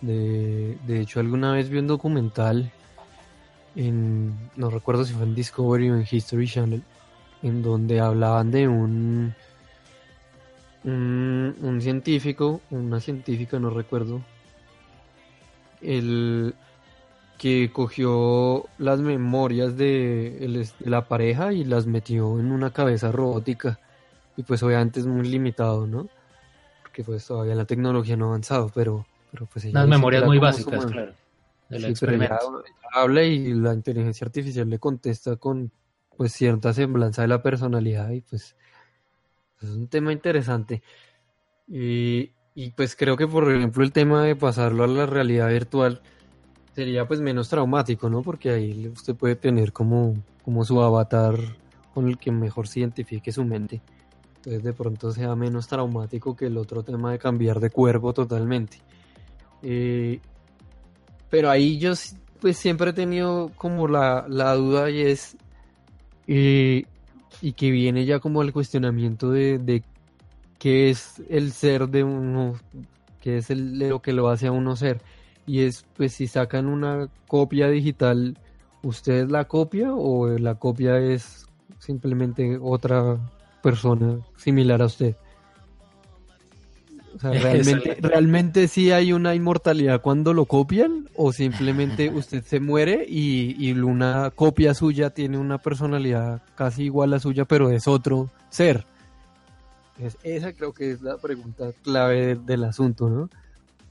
De, 0.02 0.78
de 0.88 1.02
hecho, 1.02 1.20
alguna 1.20 1.52
vez 1.52 1.70
vi 1.70 1.78
un 1.78 1.88
documental 1.88 2.72
en, 3.76 4.34
no 4.56 4.72
recuerdo 4.72 5.06
si 5.06 5.14
fue 5.14 5.24
en 5.24 5.36
Discovery 5.36 5.92
o 5.92 5.96
en 5.96 6.08
History 6.10 6.48
Channel, 6.48 6.84
en 7.44 7.62
donde 7.62 8.00
hablaban 8.00 8.50
de 8.50 8.68
un, 8.68 9.36
un, 10.84 11.80
científico, 11.80 12.62
una 12.72 13.00
científica, 13.00 13.60
no 13.60 13.70
recuerdo, 13.70 14.22
el 15.82 16.56
que 17.38 17.70
cogió 17.72 18.66
las 18.80 19.00
memorias 19.00 19.78
de 19.78 20.68
la 20.80 21.08
pareja 21.08 21.54
y 21.54 21.64
las 21.64 21.86
metió 21.86 22.40
en 22.40 22.52
una 22.52 22.72
cabeza 22.72 23.12
robótica 23.12 23.80
y 24.38 24.44
pues 24.44 24.62
obviamente 24.64 25.00
es 25.00 25.08
muy 25.08 25.28
limitado, 25.28 25.88
¿no? 25.88 26.08
Porque 26.84 27.04
pues 27.04 27.26
todavía 27.26 27.56
la 27.56 27.66
tecnología 27.66 28.16
no 28.16 28.26
ha 28.26 28.30
avanzado, 28.30 28.72
pero, 28.74 29.06
pero 29.32 29.48
pues... 29.52 29.66
Las 29.74 29.88
memorias 29.88 30.24
muy 30.24 30.38
básicas, 30.38 30.86
claro. 30.86 31.12
sí, 31.72 31.94
pero 32.00 32.30
habla 32.94 33.24
y 33.24 33.54
la 33.54 33.74
inteligencia 33.74 34.26
artificial 34.26 34.70
le 34.70 34.80
contesta 34.80 35.36
con 35.36 35.72
pues 36.16 36.34
cierta 36.34 36.74
semblanza 36.74 37.24
de 37.24 37.28
la 37.28 37.42
personalidad 37.42 38.10
y 38.12 38.22
pues 38.22 38.56
es 39.62 39.70
un 39.70 39.88
tema 39.88 40.14
interesante. 40.14 40.82
Y, 41.68 42.32
y 42.56 42.72
pues 42.72 42.96
creo 42.96 43.18
que 43.18 43.28
por 43.28 43.52
ejemplo 43.52 43.84
el 43.84 43.92
tema 43.92 44.24
de 44.24 44.36
pasarlo 44.36 44.84
a 44.84 44.88
la 44.88 45.06
realidad 45.06 45.50
virtual 45.50 46.02
sería 46.74 47.08
pues 47.08 47.22
menos 47.22 47.50
traumático, 47.50 48.08
¿no? 48.08 48.22
Porque 48.22 48.52
ahí 48.52 48.88
usted 48.88 49.16
puede 49.16 49.36
tener 49.36 49.74
como, 49.74 50.16
como 50.44 50.64
su 50.64 50.80
avatar 50.80 51.36
con 51.94 52.08
el 52.08 52.20
que 52.20 52.32
mejor 52.32 52.68
se 52.68 52.82
identifique 52.82 53.32
su 53.32 53.44
mente. 53.44 53.82
Entonces 54.38 54.64
de 54.64 54.74
pronto 54.74 55.12
sea 55.12 55.36
menos 55.36 55.68
traumático 55.68 56.36
que 56.36 56.48
el 56.48 56.58
otro 56.58 56.84
tema 56.84 57.12
de 57.12 57.20
cambiar 57.20 57.60
de 57.60 57.70
cuerpo 57.70 58.14
totalmente. 58.14 58.78
Eh, 59.62 60.20
pero 61.30 61.50
ahí 61.50 61.78
yo 61.78 61.94
pues 62.40 62.58
siempre 62.58 62.92
he 62.92 62.94
tenido 62.94 63.52
como 63.56 63.88
la, 63.88 64.26
la 64.30 64.54
duda 64.54 64.90
y 64.90 65.02
es 65.02 65.36
y 67.42 67.54
que 67.54 67.72
viene 67.72 68.06
ya 68.06 68.20
como 68.20 68.42
el 68.42 68.54
cuestionamiento 68.54 69.32
de, 69.32 69.60
de 69.60 69.84
qué 70.60 70.90
es 70.90 71.22
el 71.30 71.52
ser 71.52 71.88
de 71.90 72.04
uno, 72.04 72.56
qué 73.22 73.38
es 73.38 73.50
el, 73.50 73.80
lo 73.80 74.02
que 74.02 74.14
lo 74.14 74.30
hace 74.30 74.48
a 74.48 74.52
uno 74.52 74.76
ser. 74.76 75.02
Y 75.46 75.62
es, 75.62 75.86
pues 75.96 76.14
si 76.14 76.28
sacan 76.28 76.68
una 76.68 77.10
copia 77.28 77.70
digital, 77.70 78.38
¿usted 78.84 79.24
es 79.24 79.32
la 79.32 79.46
copia 79.46 79.94
o 79.94 80.28
la 80.28 80.56
copia 80.56 80.98
es 81.00 81.46
simplemente 81.80 82.58
otra 82.62 83.18
persona 83.68 84.20
similar 84.38 84.82
a 84.82 84.86
usted? 84.86 85.16
O 87.16 87.20
sea, 87.20 87.32
¿realmente, 87.44 87.98
¿realmente 88.00 88.68
sí 88.70 88.92
hay 88.92 89.12
una 89.12 89.36
inmortalidad 89.36 90.02
cuando 90.02 90.34
lo 90.34 90.46
copian? 90.46 91.10
¿O 91.16 91.34
simplemente 91.34 92.10
usted 92.14 92.44
se 92.44 92.62
muere 92.62 93.06
y, 93.08 93.56
y, 93.60 93.74
una 93.74 94.32
copia 94.32 94.74
suya 94.74 95.10
tiene 95.10 95.38
una 95.38 95.58
personalidad 95.58 96.44
casi 96.56 96.84
igual 96.84 97.14
a 97.14 97.20
suya, 97.20 97.44
pero 97.46 97.70
es 97.72 97.88
otro 97.88 98.30
ser? 98.50 98.86
esa 100.24 100.54
creo 100.54 100.74
que 100.74 100.92
es 100.92 101.02
la 101.02 101.18
pregunta 101.18 101.72
clave 101.84 102.36
del, 102.36 102.64
asunto, 102.64 103.10
¿no? 103.10 103.30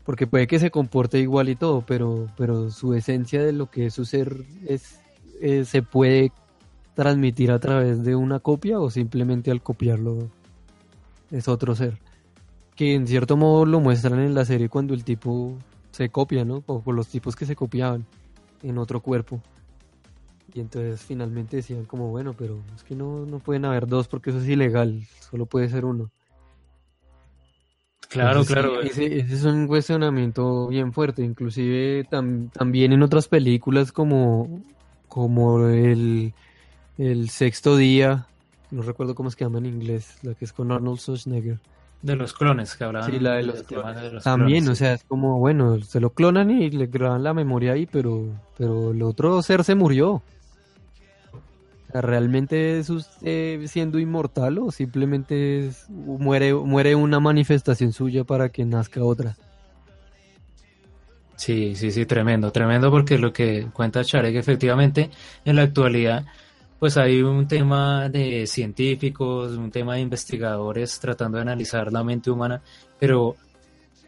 Porque 0.04 0.28
puede 0.28 0.46
que 0.46 0.60
se 0.60 0.70
comporte 0.70 1.18
igual 1.18 1.48
y 1.48 1.56
todo, 1.56 1.82
pero, 1.84 2.28
pero 2.36 2.70
su 2.70 2.94
esencia 2.94 3.42
de 3.42 3.52
lo 3.52 3.68
que 3.70 3.86
es 3.86 3.94
su 3.94 4.04
ser 4.04 4.36
es, 4.68 5.00
eh, 5.40 5.64
se 5.64 5.82
puede 5.82 6.30
transmitir 6.96 7.52
a 7.52 7.58
través 7.58 8.02
de 8.02 8.16
una 8.16 8.40
copia 8.40 8.80
o 8.80 8.90
simplemente 8.90 9.50
al 9.50 9.62
copiarlo 9.62 10.30
es 11.30 11.46
otro 11.46 11.76
ser. 11.76 11.98
Que 12.74 12.94
en 12.94 13.06
cierto 13.06 13.36
modo 13.36 13.66
lo 13.66 13.80
muestran 13.80 14.18
en 14.18 14.34
la 14.34 14.46
serie 14.46 14.70
cuando 14.70 14.94
el 14.94 15.04
tipo 15.04 15.56
se 15.90 16.08
copia, 16.08 16.44
¿no? 16.44 16.64
O 16.66 16.80
por 16.80 16.94
los 16.94 17.08
tipos 17.08 17.36
que 17.36 17.44
se 17.44 17.54
copiaban 17.54 18.06
en 18.62 18.78
otro 18.78 19.00
cuerpo. 19.00 19.42
Y 20.54 20.60
entonces 20.60 21.02
finalmente 21.02 21.56
decían 21.56 21.84
como, 21.84 22.08
bueno, 22.08 22.32
pero 22.32 22.58
es 22.74 22.82
que 22.82 22.94
no, 22.94 23.26
no 23.26 23.40
pueden 23.40 23.66
haber 23.66 23.86
dos 23.86 24.08
porque 24.08 24.30
eso 24.30 24.38
es 24.38 24.48
ilegal, 24.48 25.02
solo 25.20 25.44
puede 25.44 25.68
ser 25.68 25.84
uno. 25.84 26.10
Claro, 28.08 28.44
claro. 28.44 28.80
ese, 28.80 29.18
es 29.18 29.44
un 29.44 29.66
cuestionamiento 29.66 30.68
bien 30.68 30.94
fuerte, 30.94 31.22
inclusive 31.22 32.04
también 32.04 32.92
en 32.92 33.02
otras 33.02 33.28
películas 33.28 33.92
como, 33.92 34.62
como 35.08 35.66
el, 35.68 36.32
el 36.98 37.30
sexto 37.30 37.76
día, 37.76 38.26
no 38.70 38.82
recuerdo 38.82 39.14
cómo 39.14 39.30
se 39.30 39.38
llama 39.38 39.58
en 39.58 39.66
inglés, 39.66 40.18
la 40.22 40.34
que 40.34 40.44
es 40.44 40.52
con 40.52 40.72
Arnold 40.72 40.98
Schwarzenegger. 40.98 41.58
De 42.02 42.14
los 42.14 42.34
clones 42.34 42.76
que 42.76 42.84
hablaban. 42.84 43.10
Sí, 43.10 43.18
la 43.18 43.34
de 43.34 43.42
los, 43.42 43.62
clones. 43.62 44.22
También, 44.22 44.68
o 44.68 44.74
sea, 44.74 44.92
es 44.94 45.04
como, 45.04 45.38
bueno, 45.38 45.80
se 45.80 45.98
lo 45.98 46.10
clonan 46.10 46.50
y 46.50 46.70
le 46.70 46.86
graban 46.86 47.24
la 47.24 47.34
memoria 47.34 47.72
ahí, 47.72 47.86
pero, 47.86 48.28
pero 48.56 48.92
el 48.92 49.02
otro 49.02 49.42
ser 49.42 49.64
se 49.64 49.74
murió. 49.74 50.22
¿realmente 51.92 52.78
es 52.78 52.90
usted 52.90 53.66
siendo 53.66 53.98
inmortal 53.98 54.58
o 54.58 54.70
simplemente 54.70 55.70
muere, 55.88 56.54
muere 56.54 56.94
una 56.94 57.20
manifestación 57.20 57.92
suya 57.92 58.24
para 58.24 58.48
que 58.48 58.64
nazca 58.64 59.02
otra? 59.02 59.36
Sí, 61.36 61.74
sí, 61.76 61.90
sí, 61.90 62.06
tremendo, 62.06 62.50
tremendo 62.50 62.90
porque 62.90 63.18
lo 63.18 63.32
que 63.32 63.68
cuenta 63.72 64.04
Charek 64.04 64.36
efectivamente 64.36 65.10
en 65.44 65.56
la 65.56 65.62
actualidad 65.62 66.24
pues 66.78 66.96
hay 66.96 67.22
un 67.22 67.48
tema 67.48 68.08
de 68.08 68.46
científicos, 68.46 69.52
un 69.52 69.70
tema 69.70 69.94
de 69.94 70.00
investigadores 70.00 70.98
tratando 71.00 71.38
de 71.38 71.42
analizar 71.42 71.92
la 71.92 72.04
mente 72.04 72.30
humana, 72.30 72.60
pero 72.98 73.36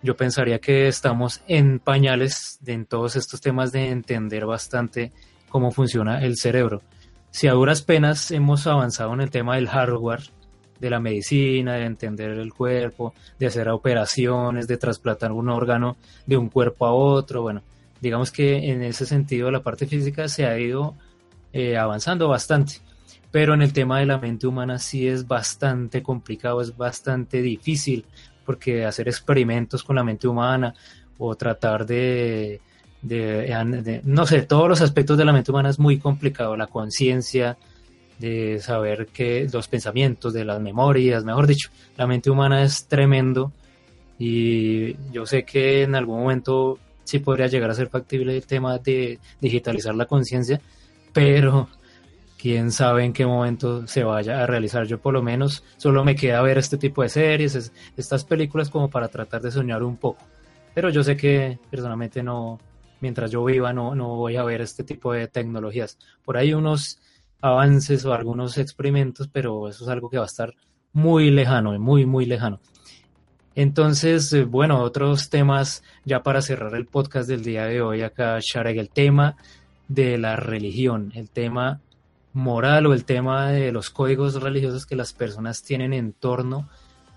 yo 0.02 0.16
pensaría 0.16 0.59
que 0.59 0.88
estamos 0.88 1.40
en 1.48 1.78
pañales 1.78 2.59
en 2.66 2.85
todos 2.85 3.16
estos 3.16 3.40
temas 3.40 3.72
de 3.72 3.88
entender 3.88 4.46
bastante 4.46 5.12
cómo 5.48 5.70
funciona 5.70 6.22
el 6.22 6.37
cerebro. 6.37 6.83
Si 7.31 7.48
a 7.48 7.52
duras 7.52 7.83
penas 7.83 8.31
hemos 8.31 8.66
avanzado 8.66 9.12
en 9.14 9.22
el 9.22 9.31
tema 9.31 9.57
del 9.57 9.68
hardware, 9.68 10.22
de 10.78 10.90
la 10.90 11.00
medicina, 11.00 11.74
de 11.74 11.87
entender 11.87 12.31
el 12.31 12.52
cuerpo, 12.52 13.14
de 13.38 13.46
hacer 13.46 13.68
operaciones, 13.68 14.68
de 14.68 14.76
trasplantar 14.76 15.33
un 15.33 15.48
órgano 15.48 15.96
de 16.26 16.37
un 16.37 16.48
cuerpo 16.48 16.87
a 16.87 16.92
otro, 16.92 17.42
bueno, 17.42 17.62
digamos 18.00 18.31
que 18.31 18.70
en 18.70 18.83
ese 18.83 19.07
sentido 19.07 19.50
la 19.50 19.62
parte 19.62 19.87
física 19.87 20.28
se 20.28 20.46
ha 20.46 20.59
ido 20.59 20.94
eh, 21.53 21.77
avanzando 21.77 22.29
bastante, 22.29 22.75
pero 23.31 23.55
en 23.55 23.63
el 23.63 23.73
tema 23.73 24.01
de 24.01 24.07
la 24.07 24.19
mente 24.19 24.47
humana 24.47 24.79
sí 24.79 25.07
es 25.07 25.27
bastante 25.27 26.03
complicado, 26.03 26.61
es 26.61 26.77
bastante 26.77 27.43
difícil, 27.43 28.05
porque 28.45 28.85
hacer 28.85 29.09
experimentos 29.09 29.83
con 29.83 29.97
la 29.97 30.05
mente 30.05 30.29
humana 30.29 30.75
o 31.19 31.35
tratar 31.35 31.85
de 31.85 32.61
de, 33.03 34.01
no 34.05 34.27
sé, 34.27 34.43
todos 34.43 34.69
los 34.69 34.81
aspectos 34.81 35.17
de 35.17 35.25
la 35.25 35.33
mente 35.33 35.51
humana 35.51 35.71
es 35.71 35.79
muy 35.79 35.99
complicado, 35.99 36.57
la 36.57 36.67
conciencia, 36.67 37.57
de 38.19 38.59
saber 38.59 39.07
que 39.07 39.49
los 39.53 39.69
pensamientos, 39.69 40.33
de 40.33 40.45
las 40.45 40.61
memorias, 40.61 41.25
mejor 41.25 41.47
dicho, 41.47 41.71
la 41.97 42.07
mente 42.07 42.31
humana 42.31 42.65
es 42.65 42.87
tremendo 42.87 43.53
y 44.19 44.97
yo 45.13 45.25
sé 45.25 45.45
que 45.45 45.83
en 45.83 45.95
algún 45.95 46.21
momento 46.21 46.79
sí 47.05 47.21
podría 47.21 47.47
llegar 47.47 47.71
a 47.71 47.75
ser 47.75 47.89
factible 47.89 48.37
el 48.37 48.45
tema 48.45 48.79
de 48.79 49.21
digitalizar 49.41 49.95
la 49.95 50.07
conciencia, 50.07 50.61
pero 51.18 51.68
quién 52.38 52.70
sabe 52.70 53.04
en 53.04 53.12
qué 53.12 53.26
momento 53.26 53.88
se 53.88 54.04
vaya 54.04 54.40
a 54.40 54.46
realizar. 54.46 54.87
Yo 54.87 55.00
por 55.00 55.12
lo 55.12 55.20
menos 55.20 55.64
solo 55.76 56.04
me 56.04 56.14
queda 56.14 56.40
ver 56.42 56.59
este 56.59 56.78
tipo 56.78 57.02
de 57.02 57.09
series, 57.09 57.72
estas 57.96 58.24
películas 58.24 58.70
como 58.70 58.88
para 58.88 59.09
tratar 59.09 59.42
de 59.42 59.50
soñar 59.50 59.83
un 59.83 59.96
poco. 59.96 60.24
Pero 60.74 60.90
yo 60.90 61.02
sé 61.02 61.16
que 61.16 61.59
personalmente 61.68 62.22
no, 62.22 62.61
mientras 63.00 63.33
yo 63.33 63.44
viva 63.44 63.72
no, 63.72 63.96
no 63.96 64.14
voy 64.14 64.37
a 64.37 64.44
ver 64.44 64.61
este 64.61 64.85
tipo 64.85 65.12
de 65.12 65.26
tecnologías. 65.26 65.98
Por 66.24 66.37
ahí 66.37 66.54
unos 66.54 67.00
avances 67.40 68.04
o 68.04 68.14
algunos 68.14 68.57
experimentos, 68.59 69.26
pero 69.26 69.68
eso 69.68 69.83
es 69.83 69.90
algo 69.90 70.09
que 70.09 70.18
va 70.18 70.24
a 70.24 70.26
estar 70.26 70.54
muy 70.92 71.33
lejano, 71.33 71.76
muy, 71.81 72.07
muy 72.07 72.26
lejano. 72.26 72.61
Entonces, 73.57 74.33
eh, 74.35 74.44
bueno, 74.44 74.81
otros 74.81 75.31
temas 75.31 75.83
ya 76.04 76.22
para 76.22 76.42
cerrar 76.42 76.76
el 76.76 76.87
podcast 76.87 77.28
del 77.28 77.42
día 77.42 77.64
de 77.64 77.83
hoy 77.83 78.02
acá, 78.02 78.38
Sharek, 78.40 78.78
el 78.78 78.90
tema 78.90 79.37
de 79.88 80.18
la 80.18 80.37
religión, 80.37 81.12
el 81.14 81.31
tema 81.31 81.81
moral 82.33 82.87
o 82.87 82.92
el 82.92 83.05
tema 83.05 83.51
de 83.51 83.72
los 83.72 83.90
códigos 83.90 84.40
religiosos 84.40 84.87
que 84.87 84.96
las 84.96 85.12
personas 85.12 85.62
tienen 85.62 85.92
en 85.92 86.12
torno 86.12 86.68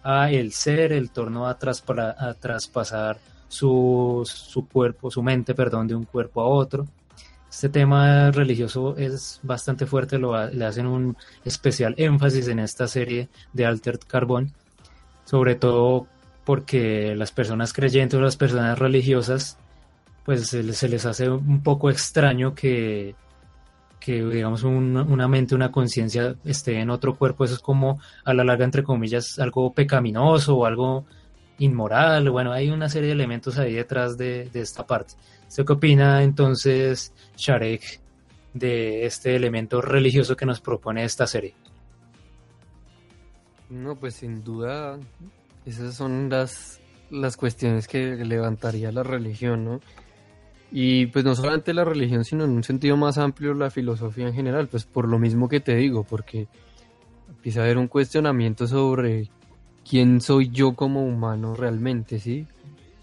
a 0.03 0.31
el 0.31 0.53
ser, 0.53 0.91
el 0.93 1.12
torno 1.12 1.47
a, 1.47 1.51
a 1.51 2.34
traspasar 2.34 3.19
su, 3.47 4.23
su 4.25 4.67
cuerpo, 4.67 5.12
su 5.12 5.21
mente, 5.21 5.53
perdón, 5.53 5.88
de 5.88 5.95
un 5.95 6.05
cuerpo 6.05 6.41
a 6.41 6.47
otro. 6.47 6.88
Este 7.49 7.67
tema 7.67 8.31
religioso 8.31 8.95
es 8.97 9.41
bastante 9.43 9.86
fuerte, 9.86 10.17
lo, 10.17 10.47
le 10.47 10.65
hacen 10.65 10.88
un 10.88 11.17
especial 11.43 11.93
énfasis 11.97 12.47
en 12.47 12.60
esta 12.60 12.88
serie 12.88 13.27
de 13.51 13.65
Altered 13.65 13.99
Carbon, 14.07 14.53
sobre 15.25 15.55
todo 15.55 16.07
porque 16.45 17.13
las 17.15 17.34
personas 17.34 17.73
creyentes 17.73 18.17
o 18.17 18.21
las 18.21 18.38
personas 18.38 18.79
religiosas, 18.79 19.57
pues 20.25 20.47
se, 20.47 20.63
les 20.63 21.05
hace 21.05 21.29
un 21.29 21.63
poco 21.63 21.89
extraño 21.89 22.53
que, 22.53 23.15
que 23.99 24.23
digamos 24.23 24.63
una 24.63 25.27
mente, 25.27 25.55
una 25.55 25.71
conciencia 25.71 26.36
esté 26.43 26.79
en 26.79 26.89
otro 26.89 27.15
cuerpo, 27.15 27.45
eso 27.45 27.53
es 27.53 27.60
como 27.60 27.99
a 28.25 28.34
la 28.34 28.43
larga, 28.43 28.65
entre 28.65 28.84
comillas, 28.84 29.39
algo 29.39 29.73
pecaminoso 29.73 30.57
o 30.57 30.65
algo 30.65 31.05
inmoral, 31.60 32.29
bueno, 32.31 32.51
hay 32.51 32.71
una 32.71 32.89
serie 32.89 33.07
de 33.07 33.13
elementos 33.13 33.60
ahí 33.60 33.73
detrás 33.73 34.17
de, 34.17 34.49
esta 34.53 34.86
parte. 34.86 35.13
¿Usted 35.47 35.65
qué 35.65 35.73
opina 35.73 36.23
entonces, 36.23 37.13
Sharek, 37.37 38.02
de 38.54 39.06
este 39.06 39.35
elemento 39.35 39.81
religioso 39.81 40.35
que 40.35 40.48
nos 40.48 40.60
propone 40.60 41.04
esta 41.04 41.27
serie? 41.27 41.54
No, 43.69 43.96
pues 43.96 44.15
sin 44.15 44.43
duda, 44.43 44.98
esas 45.65 45.93
son 45.93 46.29
las, 46.29 46.79
las 47.12 47.37
cuestiones 47.37 47.87
que 47.87 48.15
levantaría 48.25 48.91
la 48.91 49.04
religión, 49.04 49.63
¿no? 49.63 49.81
Y 50.72 51.08
pues 51.08 51.26
no 51.26 51.36
solamente 51.36 51.74
la 51.74 51.84
religión, 51.84 52.24
sino 52.24 52.46
en 52.46 52.52
un 52.52 52.63
sentido 52.63 52.96
más 52.96 53.17
amplio 53.17 53.54
la 53.54 53.69
filosofía 53.69 54.28
en 54.28 54.34
general, 54.34 54.67
pues 54.69 54.86
por 54.86 55.08
lo 55.08 55.19
mismo 55.19 55.50
que 55.50 55.60
te 55.60 55.76
digo, 55.76 56.04
porque 56.04 56.48
empieza 57.28 57.60
a 57.60 57.63
haber 57.65 57.78
un 57.78 57.88
cuestionamiento 57.88 58.67
sobre 58.67 59.30
quién 59.88 60.22
soy 60.22 60.50
yo 60.50 60.74
como 60.74 61.06
humano 61.06 61.56
realmente, 61.56 62.19
¿sí? 62.19 62.48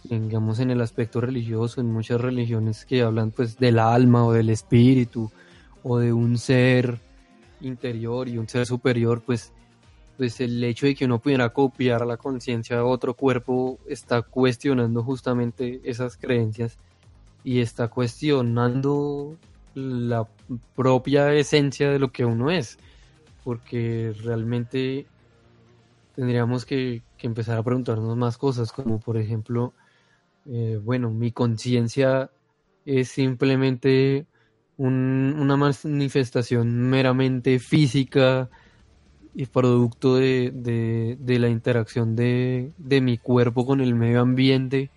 Digamos 0.05 0.61
en 0.61 0.71
el 0.71 0.81
aspecto 0.81 1.21
religioso, 1.21 1.83
en 1.83 1.93
muchas 1.93 2.19
religiones 2.19 2.87
que 2.87 3.03
hablan 3.03 3.33
pues 3.33 3.59
del 3.59 3.79
alma 3.79 4.25
o 4.25 4.33
del 4.33 4.49
espíritu 4.49 5.31
o 5.83 5.99
de 5.99 6.15
un 6.15 6.39
ser 6.39 6.99
interior 7.61 8.29
y 8.29 8.39
un 8.39 8.49
ser 8.49 8.65
superior, 8.65 9.21
pues, 9.21 9.53
pues 10.17 10.41
el 10.41 10.65
hecho 10.65 10.87
de 10.87 10.95
que 10.95 11.05
uno 11.05 11.19
pudiera 11.19 11.51
copiar 11.51 12.07
la 12.07 12.17
conciencia 12.17 12.79
a 12.79 12.85
otro 12.85 13.13
cuerpo 13.13 13.79
está 13.87 14.23
cuestionando 14.23 15.03
justamente 15.03 15.83
esas 15.85 16.17
creencias 16.17 16.79
y 17.45 17.61
está 17.61 17.89
cuestionando 17.89 19.37
la 19.75 20.29
propia 20.75 21.33
esencia 21.35 21.91
de 21.91 21.99
lo 21.99 22.11
que 22.11 22.25
uno 22.25 22.51
es 22.51 22.79
porque 23.49 24.13
realmente 24.25 25.07
tendríamos 26.15 26.67
que, 26.67 27.01
empezar 27.21 27.57
a 27.57 27.63
preguntarnos 27.63 28.15
más 28.15 28.37
cosas, 28.37 28.73
como 28.73 29.01
por 29.01 29.17
ejemplo, 29.17 29.73
eh, 30.45 30.79
bueno, 30.85 31.11
mi 31.11 31.33
conciencia 31.33 32.31
es 32.85 33.09
simplemente 33.09 34.27
una 34.77 35.57
manifestación 35.57 36.91
meramente 36.91 37.59
física 37.59 38.51
y 39.35 39.47
producto 39.47 40.17
de, 40.17 41.17
la 41.27 41.49
interacción 41.49 42.15
de, 42.17 42.71
mi 43.01 43.17
cuerpo 43.17 43.65
con 43.65 43.81
el 43.81 43.95
medio 43.95 44.21
ambiente. 44.21 44.91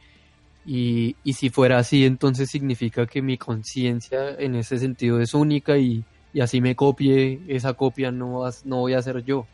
Y, 0.65 1.15
si 1.33 1.49
fuera 1.49 1.79
así, 1.79 2.05
entonces 2.05 2.49
significa 2.49 3.07
que 3.07 3.21
mi 3.21 3.37
conciencia 3.37 4.35
en 4.37 4.55
ese 4.55 4.77
sentido 4.77 5.19
es 5.19 5.33
única 5.33 5.77
y, 5.77 6.03
así 6.39 6.61
me 6.61 6.75
copie, 6.75 7.41
esa 7.47 7.73
copia 7.73 8.11
no, 8.11 8.43
no 8.65 8.77
voy 8.77 8.93
a 8.93 9.01
ser 9.01 9.23
yo, 9.23 9.47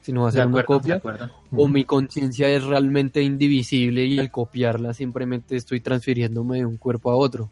sino 0.00 0.22
va 0.22 0.28
a 0.30 0.32
ser 0.32 0.46
una 0.46 0.64
copia. 0.64 1.00
O 1.52 1.68
mi 1.68 1.84
conciencia 1.84 2.48
es 2.48 2.64
realmente 2.64 3.22
indivisible 3.22 4.04
y 4.04 4.18
al 4.18 4.30
copiarla 4.30 4.94
simplemente 4.94 5.56
estoy 5.56 5.80
transfiriéndome 5.80 6.58
de 6.58 6.66
un 6.66 6.76
cuerpo 6.76 7.10
a 7.10 7.16
otro. 7.16 7.50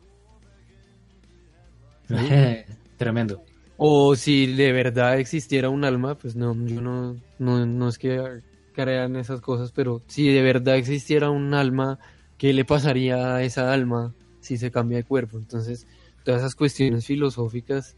Tremendo. 2.96 3.42
O 3.76 4.14
si 4.14 4.46
de 4.54 4.72
verdad 4.72 5.18
existiera 5.18 5.68
un 5.68 5.84
alma, 5.84 6.14
pues 6.14 6.36
no, 6.36 6.54
yo 6.66 6.80
no, 6.80 7.16
no, 7.38 7.88
es 7.88 7.98
que 7.98 8.40
crean 8.72 9.16
esas 9.16 9.40
cosas, 9.40 9.72
pero 9.72 10.00
si 10.06 10.28
de 10.28 10.42
verdad 10.42 10.76
existiera 10.76 11.30
un 11.30 11.54
alma, 11.54 11.98
¿qué 12.44 12.52
le 12.52 12.66
pasaría 12.66 13.36
a 13.36 13.42
esa 13.42 13.72
alma 13.72 14.12
si 14.40 14.58
se 14.58 14.70
cambia 14.70 14.98
de 14.98 15.04
cuerpo? 15.04 15.38
Entonces, 15.38 15.86
todas 16.24 16.42
esas 16.42 16.54
cuestiones 16.54 17.06
filosóficas, 17.06 17.96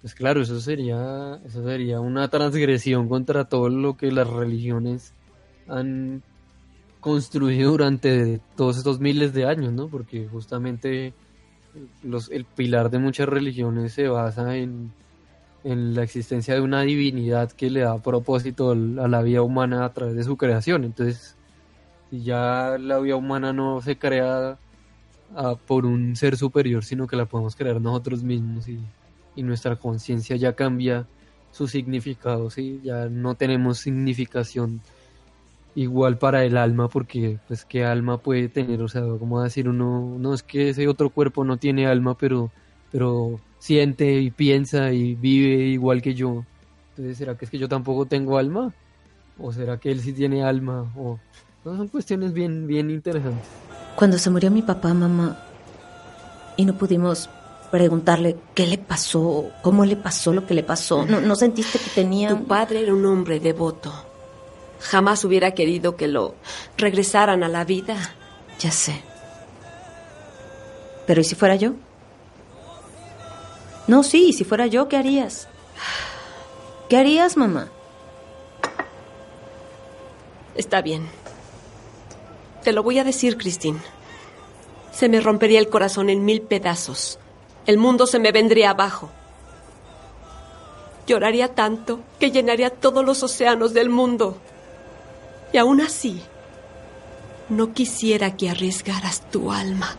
pues 0.00 0.16
claro, 0.16 0.42
eso 0.42 0.58
sería, 0.58 1.40
eso 1.46 1.62
sería 1.62 2.00
una 2.00 2.26
transgresión 2.26 3.08
contra 3.08 3.44
todo 3.44 3.68
lo 3.68 3.96
que 3.96 4.10
las 4.10 4.28
religiones 4.28 5.14
han 5.68 6.24
construido 6.98 7.70
durante 7.70 8.40
todos 8.56 8.78
estos 8.78 8.98
miles 8.98 9.32
de 9.32 9.44
años, 9.44 9.72
¿no? 9.72 9.86
Porque 9.86 10.26
justamente 10.26 11.14
el 12.02 12.44
pilar 12.46 12.90
de 12.90 12.98
muchas 12.98 13.28
religiones 13.28 13.92
se 13.92 14.08
basa 14.08 14.56
en, 14.56 14.92
la 15.62 16.02
existencia 16.02 16.54
de 16.54 16.62
una 16.62 16.82
divinidad 16.82 17.52
que 17.52 17.70
le 17.70 17.82
da 17.82 18.02
propósito 18.02 18.72
a 18.72 18.74
la 19.06 19.22
vida 19.22 19.42
humana 19.42 19.84
a 19.84 19.92
través 19.92 20.16
de 20.16 20.24
su 20.24 20.36
creación. 20.36 20.82
Entonces, 20.82 21.37
si 22.10 22.22
ya 22.22 22.76
la 22.78 22.98
vida 22.98 23.16
humana 23.16 23.52
no 23.52 23.80
se 23.80 23.98
crea 23.98 24.58
por 25.66 25.84
un 25.84 26.16
ser 26.16 26.36
superior, 26.36 26.84
sino 26.84 27.06
que 27.06 27.16
la 27.16 27.26
podemos 27.26 27.54
crear 27.54 27.80
nosotros 27.80 28.22
mismos 28.22 28.68
y, 28.68 28.80
nuestra 29.36 29.76
conciencia 29.76 30.34
ya 30.34 30.54
cambia 30.54 31.06
su 31.52 31.68
significado, 31.68 32.50
¿sí? 32.50 32.80
ya 32.82 33.08
no 33.08 33.36
tenemos 33.36 33.78
significación 33.78 34.80
igual 35.76 36.18
para 36.18 36.44
el 36.44 36.56
alma, 36.56 36.88
porque 36.88 37.38
pues 37.46 37.64
qué 37.64 37.84
alma 37.84 38.18
puede 38.18 38.48
tener, 38.48 38.82
o 38.82 38.88
sea, 38.88 39.02
como 39.02 39.40
decir 39.40 39.68
uno, 39.68 40.16
no 40.18 40.34
es 40.34 40.42
que 40.42 40.70
ese 40.70 40.88
otro 40.88 41.10
cuerpo 41.10 41.44
no 41.44 41.56
tiene 41.56 41.86
alma, 41.86 42.18
pero, 42.18 42.50
pero 42.90 43.38
siente 43.60 44.20
y 44.20 44.32
piensa 44.32 44.92
y 44.92 45.14
vive 45.14 45.66
igual 45.66 46.02
que 46.02 46.14
yo. 46.14 46.44
Entonces, 46.90 47.18
¿será 47.18 47.36
que 47.36 47.44
es 47.44 47.50
que 47.52 47.58
yo 47.58 47.68
tampoco 47.68 48.06
tengo 48.06 48.38
alma? 48.38 48.74
¿O 49.38 49.52
será 49.52 49.78
que 49.78 49.92
él 49.92 50.00
sí 50.00 50.12
tiene 50.12 50.42
alma? 50.42 50.92
Son 51.64 51.88
cuestiones 51.88 52.32
bien, 52.32 52.66
bien 52.66 52.90
interesantes. 52.90 53.46
Cuando 53.96 54.18
se 54.18 54.30
murió 54.30 54.50
mi 54.50 54.62
papá, 54.62 54.94
mamá, 54.94 55.38
y 56.56 56.64
no 56.64 56.74
pudimos 56.74 57.28
preguntarle 57.70 58.36
qué 58.54 58.66
le 58.66 58.78
pasó, 58.78 59.50
cómo 59.62 59.84
le 59.84 59.96
pasó 59.96 60.32
lo 60.32 60.46
que 60.46 60.54
le 60.54 60.62
pasó, 60.62 61.04
¿no, 61.04 61.20
no 61.20 61.36
sentiste 61.36 61.78
que 61.78 61.90
tenía... 61.90 62.30
Tu 62.30 62.44
padre 62.44 62.82
era 62.82 62.94
un 62.94 63.04
hombre 63.04 63.40
devoto 63.40 63.92
Jamás 64.80 65.24
hubiera 65.24 65.52
querido 65.52 65.96
que 65.96 66.08
lo 66.08 66.34
regresaran 66.76 67.42
a 67.42 67.48
la 67.48 67.64
vida. 67.64 67.96
Ya 68.58 68.70
sé. 68.70 69.02
Pero 71.06 71.20
¿y 71.20 71.24
si 71.24 71.34
fuera 71.34 71.56
yo? 71.56 71.72
No, 73.86 74.02
sí, 74.02 74.32
si 74.32 74.44
fuera 74.44 74.66
yo, 74.66 74.88
¿qué 74.88 74.96
harías? 74.96 75.48
¿Qué 76.88 76.96
harías, 76.96 77.36
mamá? 77.36 77.68
Está 80.54 80.82
bien. 80.82 81.08
Te 82.62 82.72
lo 82.72 82.82
voy 82.82 82.98
a 82.98 83.04
decir, 83.04 83.36
Christine. 83.36 83.78
Se 84.92 85.08
me 85.08 85.20
rompería 85.20 85.60
el 85.60 85.68
corazón 85.68 86.10
en 86.10 86.24
mil 86.24 86.42
pedazos. 86.42 87.18
El 87.66 87.78
mundo 87.78 88.06
se 88.06 88.18
me 88.18 88.32
vendría 88.32 88.70
abajo. 88.70 89.10
Lloraría 91.06 91.54
tanto 91.54 92.00
que 92.18 92.30
llenaría 92.30 92.70
todos 92.70 93.04
los 93.04 93.22
océanos 93.22 93.74
del 93.74 93.88
mundo. 93.88 94.38
Y 95.52 95.58
aún 95.58 95.80
así, 95.80 96.20
no 97.48 97.72
quisiera 97.72 98.36
que 98.36 98.50
arriesgaras 98.50 99.22
tu 99.30 99.52
alma. 99.52 99.96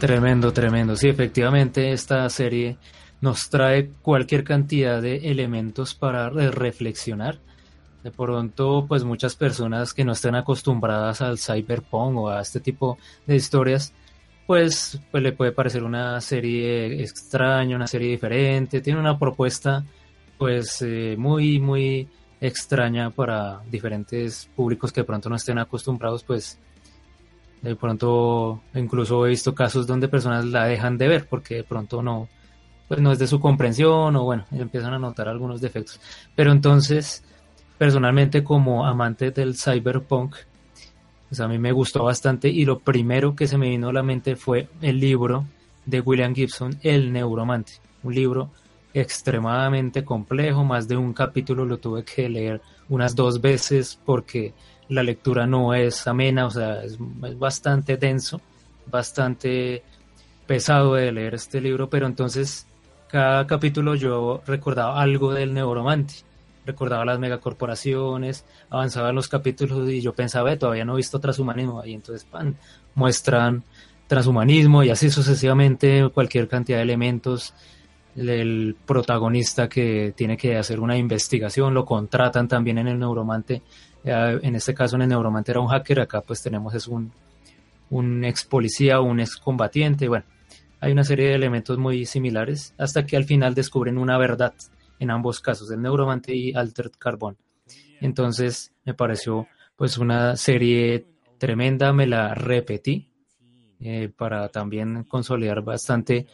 Tremendo, 0.00 0.50
tremendo. 0.50 0.96
Sí, 0.96 1.08
efectivamente, 1.08 1.92
esta 1.92 2.26
serie 2.30 2.78
nos 3.20 3.50
trae 3.50 3.90
cualquier 4.00 4.44
cantidad 4.44 5.02
de 5.02 5.30
elementos 5.30 5.94
para 5.94 6.30
reflexionar. 6.30 7.38
De 8.02 8.10
pronto, 8.10 8.86
pues 8.88 9.04
muchas 9.04 9.36
personas 9.36 9.92
que 9.92 10.06
no 10.06 10.12
estén 10.12 10.36
acostumbradas 10.36 11.20
al 11.20 11.38
cyberpunk 11.38 12.16
o 12.16 12.30
a 12.30 12.40
este 12.40 12.60
tipo 12.60 12.96
de 13.26 13.36
historias, 13.36 13.92
pues, 14.46 14.98
pues 15.10 15.22
le 15.22 15.32
puede 15.32 15.52
parecer 15.52 15.84
una 15.84 16.18
serie 16.22 17.02
extraña, 17.02 17.76
una 17.76 17.86
serie 17.86 18.08
diferente, 18.08 18.80
tiene 18.80 18.98
una 19.00 19.18
propuesta 19.18 19.84
pues 20.38 20.80
eh, 20.80 21.14
muy, 21.18 21.60
muy 21.60 22.08
extraña 22.40 23.10
para 23.10 23.60
diferentes 23.70 24.48
públicos 24.56 24.92
que 24.92 25.02
de 25.02 25.06
pronto 25.06 25.28
no 25.28 25.36
estén 25.36 25.58
acostumbrados, 25.58 26.24
pues 26.24 26.58
de 27.62 27.76
pronto 27.76 28.62
incluso 28.74 29.26
he 29.26 29.30
visto 29.30 29.54
casos 29.54 29.86
donde 29.86 30.08
personas 30.08 30.46
la 30.46 30.64
dejan 30.64 30.96
de 30.96 31.08
ver 31.08 31.26
porque 31.28 31.56
de 31.56 31.64
pronto 31.64 32.02
no, 32.02 32.28
pues 32.88 33.00
no 33.00 33.12
es 33.12 33.18
de 33.18 33.26
su 33.26 33.38
comprensión 33.38 34.16
o 34.16 34.24
bueno, 34.24 34.46
empiezan 34.50 34.94
a 34.94 34.98
notar 34.98 35.28
algunos 35.28 35.60
defectos. 35.60 36.00
Pero 36.34 36.52
entonces, 36.52 37.22
personalmente 37.78 38.42
como 38.42 38.86
amante 38.86 39.30
del 39.30 39.56
cyberpunk, 39.56 40.36
pues 41.28 41.40
a 41.40 41.48
mí 41.48 41.58
me 41.58 41.72
gustó 41.72 42.04
bastante 42.04 42.48
y 42.48 42.64
lo 42.64 42.80
primero 42.80 43.36
que 43.36 43.46
se 43.46 43.56
me 43.56 43.68
vino 43.68 43.90
a 43.90 43.92
la 43.92 44.02
mente 44.02 44.36
fue 44.36 44.68
el 44.80 44.98
libro 44.98 45.46
de 45.86 46.00
William 46.00 46.34
Gibson, 46.34 46.78
El 46.82 47.12
Neuromante, 47.12 47.74
un 48.02 48.14
libro 48.14 48.50
extremadamente 48.92 50.04
complejo, 50.04 50.64
más 50.64 50.88
de 50.88 50.96
un 50.96 51.12
capítulo 51.12 51.64
lo 51.64 51.78
tuve 51.78 52.04
que 52.04 52.28
leer 52.28 52.60
unas 52.88 53.14
dos 53.14 53.40
veces 53.40 53.98
porque 54.04 54.52
la 54.90 55.02
lectura 55.02 55.46
no 55.46 55.72
es 55.72 56.06
amena, 56.06 56.46
o 56.46 56.50
sea, 56.50 56.82
es, 56.82 56.98
es 57.24 57.38
bastante 57.38 57.96
denso, 57.96 58.40
bastante 58.86 59.82
pesado 60.46 60.94
de 60.94 61.12
leer 61.12 61.34
este 61.34 61.60
libro, 61.60 61.88
pero 61.88 62.06
entonces 62.06 62.66
cada 63.10 63.46
capítulo 63.46 63.94
yo 63.94 64.42
recordaba 64.46 65.00
algo 65.00 65.32
del 65.32 65.54
neuromante. 65.54 66.14
Recordaba 66.66 67.04
las 67.04 67.18
megacorporaciones, 67.18 68.44
avanzaba 68.68 69.08
en 69.08 69.16
los 69.16 69.28
capítulos 69.28 69.88
y 69.88 70.00
yo 70.00 70.12
pensaba, 70.12 70.56
todavía 70.56 70.84
no 70.84 70.92
he 70.92 70.98
visto 70.98 71.18
transhumanismo. 71.18 71.84
Y 71.84 71.94
entonces 71.94 72.24
pan, 72.24 72.56
muestran 72.94 73.64
transhumanismo 74.06 74.84
y 74.84 74.90
así 74.90 75.10
sucesivamente 75.10 76.08
cualquier 76.12 76.46
cantidad 76.46 76.78
de 76.78 76.82
elementos. 76.82 77.54
El 78.28 78.76
protagonista 78.86 79.68
que 79.68 80.12
tiene 80.14 80.36
que 80.36 80.56
hacer 80.56 80.78
una 80.78 80.96
investigación, 80.98 81.72
lo 81.72 81.86
contratan 81.86 82.48
también 82.48 82.76
en 82.78 82.88
el 82.88 82.98
neuromante. 82.98 83.62
En 84.04 84.54
este 84.54 84.74
caso 84.74 84.96
en 84.96 85.02
el 85.02 85.08
neuromante 85.08 85.52
era 85.52 85.60
un 85.60 85.68
hacker, 85.68 86.00
acá 86.00 86.20
pues 86.20 86.42
tenemos 86.42 86.74
es 86.74 86.86
un, 86.86 87.12
un 87.88 88.24
ex 88.24 88.44
policía 88.44 89.00
o 89.00 89.04
un 89.04 89.20
ex 89.20 89.36
combatiente. 89.36 90.08
Bueno, 90.08 90.26
hay 90.80 90.92
una 90.92 91.04
serie 91.04 91.28
de 91.28 91.34
elementos 91.34 91.78
muy 91.78 92.04
similares 92.04 92.74
hasta 92.78 93.06
que 93.06 93.16
al 93.16 93.24
final 93.24 93.54
descubren 93.54 93.98
una 93.98 94.18
verdad 94.18 94.54
en 94.98 95.10
ambos 95.10 95.40
casos, 95.40 95.70
el 95.70 95.80
Neuromante 95.80 96.34
y 96.34 96.52
Altered 96.54 96.92
Carbon. 96.98 97.36
Entonces 98.00 98.72
me 98.84 98.94
pareció 98.94 99.46
pues 99.76 99.98
una 99.98 100.36
serie 100.36 101.06
tremenda, 101.38 101.92
me 101.92 102.06
la 102.06 102.34
repetí 102.34 103.08
eh, 103.80 104.10
para 104.14 104.48
también 104.50 105.04
consolidar 105.04 105.62
bastante 105.62 106.26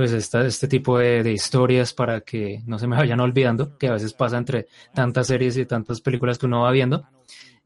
pues 0.00 0.12
esta, 0.12 0.46
este 0.46 0.66
tipo 0.66 0.96
de, 0.96 1.30
historias 1.30 1.92
para 1.92 2.22
que 2.22 2.62
no 2.64 2.78
se 2.78 2.86
me 2.86 2.96
vayan 2.96 3.20
olvidando, 3.20 3.76
que 3.76 3.88
a 3.88 3.92
veces 3.92 4.14
pasa 4.14 4.38
entre 4.38 4.66
tantas 4.94 5.26
series 5.26 5.58
y 5.58 5.66
tantas 5.66 6.00
películas 6.00 6.38
que 6.38 6.46
uno 6.46 6.62
va 6.62 6.70
viendo. 6.70 7.04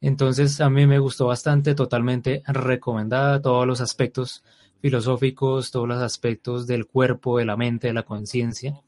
Entonces 0.01 0.61
a 0.61 0.69
mí 0.69 0.85
me 0.85 0.99
gustó 0.99 1.29
bastante, 1.29 1.77
totalmente 1.77 2.43
recomendada, 2.49 3.41
todos 3.41 3.69
los 3.69 3.81
aspectos 3.81 4.43
filosóficos, 4.81 5.71
todos 5.71 5.87
los 5.87 6.03
aspectos 6.03 6.67
del 6.67 6.87
cuerpo, 6.87 7.39
de 7.39 7.45
la 7.45 7.57
mente, 7.57 7.87
de 7.87 7.93
la 7.93 8.03
conciencia. 8.03 8.81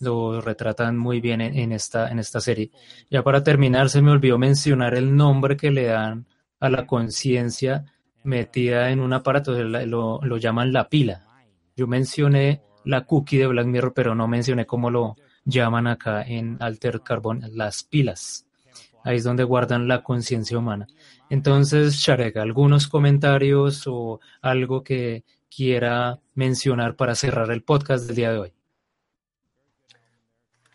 Lo 0.00 0.40
retratan 0.40 0.98
muy 0.98 1.20
bien 1.20 1.42
en, 1.42 1.70
esta, 1.70 2.10
en 2.10 2.18
esta 2.18 2.40
serie. 2.40 2.72
Ya 3.08 3.22
para 3.22 3.44
terminar, 3.44 3.88
se 3.88 4.02
me 4.02 4.10
olvidó 4.10 4.36
mencionar 4.36 4.96
el 4.96 5.14
nombre 5.14 5.56
que 5.56 5.70
le 5.70 5.84
dan 5.84 6.26
a 6.58 6.68
la 6.68 6.88
conciencia 6.88 7.84
metida 8.24 8.90
en 8.90 8.98
un 8.98 9.12
aparato, 9.12 9.52
lo, 9.62 10.20
lo 10.20 10.36
llaman 10.38 10.72
la 10.72 10.88
pila. 10.88 11.33
Yo 11.76 11.86
mencioné 11.86 12.62
la 12.84 13.04
cookie 13.04 13.38
de 13.38 13.46
Black 13.46 13.66
Mirror, 13.66 13.92
pero 13.94 14.14
no 14.14 14.28
mencioné 14.28 14.66
cómo 14.66 14.90
lo 14.90 15.16
llaman 15.44 15.86
acá 15.86 16.22
en 16.22 16.56
Alter 16.60 17.02
Carbon, 17.02 17.42
las 17.52 17.82
pilas. 17.82 18.46
Ahí 19.02 19.16
es 19.16 19.24
donde 19.24 19.44
guardan 19.44 19.86
la 19.86 20.02
conciencia 20.02 20.58
humana. 20.58 20.86
Entonces, 21.28 21.94
Sharek, 21.94 22.36
¿algunos 22.36 22.88
comentarios 22.88 23.86
o 23.86 24.20
algo 24.40 24.82
que 24.82 25.24
quiera 25.54 26.20
mencionar 26.34 26.96
para 26.96 27.14
cerrar 27.14 27.50
el 27.50 27.62
podcast 27.62 28.06
del 28.06 28.16
día 28.16 28.32
de 28.32 28.38
hoy? 28.38 28.52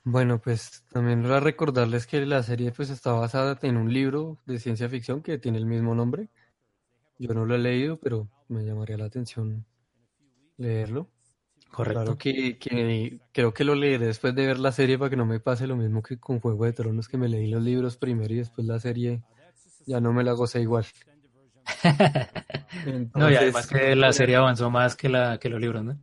Bueno, 0.03 0.39
pues 0.39 0.83
también 0.91 1.23
para 1.23 1.39
recordarles 1.39 2.07
que 2.07 2.25
la 2.25 2.41
serie 2.43 2.71
pues 2.71 2.89
está 2.89 3.11
basada 3.11 3.57
en 3.61 3.77
un 3.77 3.93
libro 3.93 4.37
de 4.45 4.59
ciencia 4.59 4.89
ficción 4.89 5.21
que 5.21 5.37
tiene 5.37 5.57
el 5.57 5.65
mismo 5.65 5.93
nombre. 5.93 6.29
Yo 7.17 7.33
no 7.33 7.45
lo 7.45 7.55
he 7.55 7.59
leído, 7.59 7.97
pero 7.97 8.27
me 8.47 8.63
llamaría 8.63 8.97
la 8.97 9.05
atención 9.05 9.65
leerlo. 10.59 11.09
Correcto. 11.71 12.01
Claro 12.01 12.17
que, 12.17 13.19
creo 13.31 13.53
que 13.53 13.63
lo 13.63 13.75
leeré 13.75 14.07
después 14.07 14.33
de 14.35 14.45
ver 14.45 14.59
la 14.59 14.71
serie 14.71 14.97
para 14.97 15.09
que 15.09 15.15
no 15.15 15.25
me 15.25 15.39
pase 15.39 15.67
lo 15.67 15.75
mismo 15.75 16.01
que 16.01 16.19
con 16.19 16.39
Juego 16.39 16.65
de 16.65 16.73
Tronos, 16.73 17.07
que 17.07 17.17
me 17.17 17.29
leí 17.29 17.47
los 17.47 17.63
libros 17.63 17.95
primero 17.97 18.33
y 18.33 18.37
después 18.37 18.65
la 18.67 18.79
serie 18.79 19.21
ya 19.85 19.99
no 19.99 20.11
me 20.11 20.23
la 20.23 20.33
gocé 20.33 20.61
igual. 20.61 20.85
no, 23.15 23.29
y 23.29 23.35
además 23.35 23.67
que 23.67 23.95
la 23.95 24.11
serie 24.13 24.35
avanzó 24.35 24.69
más 24.71 24.95
que, 24.95 25.09
la, 25.09 25.39
que 25.39 25.49
los 25.49 25.61
libros, 25.61 25.83
¿no? 25.83 25.97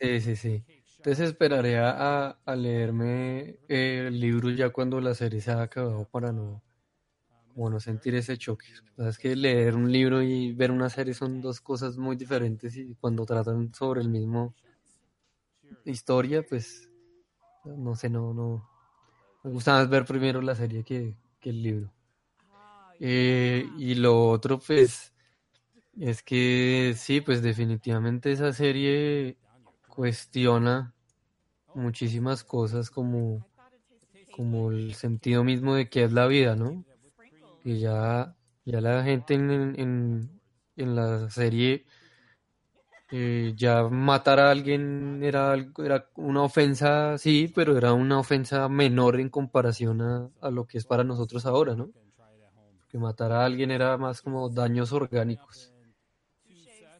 Sí, 0.00 0.20
sí, 0.20 0.36
sí. 0.36 0.64
Entonces 0.96 1.30
esperaré 1.30 1.78
a, 1.78 2.38
a 2.44 2.56
leerme 2.56 3.58
el 3.68 4.20
libro 4.20 4.50
ya 4.50 4.70
cuando 4.70 5.00
la 5.00 5.14
serie 5.14 5.40
se 5.40 5.50
haya 5.50 5.62
acabado 5.62 6.08
para 6.10 6.32
no, 6.32 6.62
como 7.58 7.70
no 7.70 7.80
sentir 7.80 8.14
ese 8.14 8.38
choque. 8.38 8.66
Es 8.98 9.18
que 9.18 9.34
leer 9.34 9.74
un 9.74 9.90
libro 9.90 10.22
y 10.22 10.52
ver 10.52 10.70
una 10.70 10.88
serie 10.88 11.12
son 11.12 11.40
dos 11.40 11.60
cosas 11.60 11.96
muy 11.96 12.14
diferentes 12.14 12.76
y 12.76 12.94
cuando 13.00 13.26
tratan 13.26 13.74
sobre 13.74 14.00
el 14.00 14.08
mismo 14.08 14.54
historia, 15.84 16.46
pues 16.48 16.88
no 17.64 17.96
sé, 17.96 18.10
no, 18.10 18.32
no. 18.32 18.64
Me 19.42 19.50
gusta 19.50 19.72
más 19.72 19.88
ver 19.88 20.04
primero 20.04 20.40
la 20.40 20.54
serie 20.54 20.84
que, 20.84 21.16
el 21.42 21.62
libro. 21.62 21.92
Eh, 23.00 23.68
y 23.76 23.96
lo 23.96 24.28
otro, 24.28 24.60
pues, 24.60 25.12
es 25.98 26.22
que 26.22 26.94
sí, 26.96 27.20
pues 27.22 27.42
definitivamente 27.42 28.30
esa 28.30 28.52
serie 28.52 29.36
cuestiona 29.88 30.94
muchísimas 31.74 32.44
cosas 32.44 32.88
como, 32.88 33.44
como 34.30 34.70
el 34.70 34.94
sentido 34.94 35.42
mismo 35.42 35.74
de 35.74 35.88
qué 35.88 36.04
es 36.04 36.12
la 36.12 36.28
vida, 36.28 36.54
¿no? 36.54 36.84
Que 37.62 37.78
ya, 37.78 38.34
ya 38.64 38.80
la 38.80 39.02
gente 39.02 39.34
en, 39.34 39.50
en, 39.78 40.40
en 40.76 40.96
la 40.96 41.28
serie 41.30 41.84
eh, 43.10 43.54
ya 43.56 43.84
matar 43.84 44.38
a 44.38 44.50
alguien 44.50 45.22
era, 45.22 45.54
era 45.78 46.10
una 46.16 46.42
ofensa, 46.42 47.16
sí, 47.16 47.50
pero 47.54 47.78
era 47.78 47.94
una 47.94 48.18
ofensa 48.18 48.68
menor 48.68 49.18
en 49.18 49.30
comparación 49.30 50.02
a, 50.02 50.50
lo 50.50 50.66
que 50.66 50.76
es 50.76 50.84
para 50.84 51.04
nosotros 51.04 51.46
ahora, 51.46 51.74
¿no? 51.74 51.90
Que 52.88 52.98
matar 52.98 53.32
a 53.32 53.46
alguien 53.46 53.70
era 53.70 53.96
más 53.96 54.20
como 54.20 54.50
daños 54.50 54.92
orgánicos. 54.92 55.72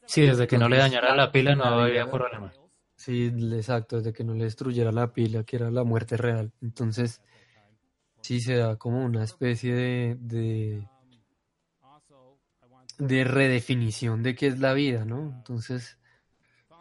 Sí, 0.07 0.23
desde 0.23 0.47
que 0.47 0.57
no 0.57 0.71
le 0.71 0.79
dañara 0.79 1.15
la 1.15 1.31
pila 1.31 1.55
no 1.55 1.65
había 1.65 2.11
problema. 2.11 2.55
Sí, 2.97 3.27
exacto, 3.53 3.99
desde 3.99 4.15
que 4.15 4.25
no 4.25 4.33
le 4.33 4.45
destruyera 4.45 4.91
la 4.91 5.13
pila, 5.13 5.45
que 5.45 5.57
era 5.57 5.71
la 5.71 5.85
muerte 5.85 6.17
real. 6.17 6.53
Entonces, 6.63 7.21
sí 8.29 8.43
se 8.43 8.57
da 8.57 8.77
como 8.77 9.03
una 9.03 9.25
especie 9.25 9.75
de, 9.75 10.19
de, 10.21 10.87
de 12.99 13.25
redefinición 13.25 14.23
de 14.23 14.35
qué 14.35 14.49
es 14.49 14.59
la 14.59 14.75
vida, 14.75 15.07
¿no? 15.07 15.33
Entonces, 15.35 15.97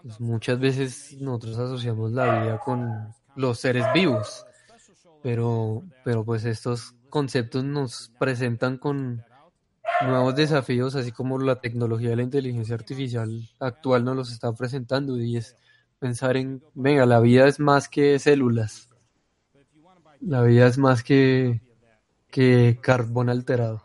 pues 0.02 0.20
muchas 0.20 0.60
veces 0.60 1.16
nosotros 1.22 1.58
asociamos 1.58 2.12
la 2.12 2.42
vida 2.42 2.60
con 2.60 3.16
los 3.38 3.60
seres 3.62 3.86
vivos, 3.94 4.46
pero, 5.24 5.84
pero 6.04 6.26
pues 6.26 6.44
estos 6.44 6.94
conceptos 7.10 7.64
nos 7.64 8.12
presentan 8.20 8.78
con 8.78 9.24
nuevos 10.06 10.36
desafíos, 10.36 10.96
así 10.96 11.14
como 11.14 11.40
la 11.40 11.62
tecnología 11.62 12.10
de 12.10 12.18
la 12.18 12.24
inteligencia 12.24 12.76
artificial 12.76 13.50
actual 13.62 14.04
nos 14.04 14.18
los 14.18 14.32
está 14.34 14.52
presentando, 14.52 15.18
y 15.18 15.38
es 15.38 15.56
pensar 15.98 16.36
en, 16.36 16.62
venga, 16.74 17.06
la 17.06 17.22
vida 17.22 17.48
es 17.48 17.62
más 17.62 17.88
que 17.88 18.20
células, 18.20 18.87
la 20.22 20.42
vida 20.42 20.68
es 20.68 20.78
más 20.78 21.04
que, 21.04 21.62
que 22.30 22.80
carbón 22.82 23.30
alterado. 23.30 23.84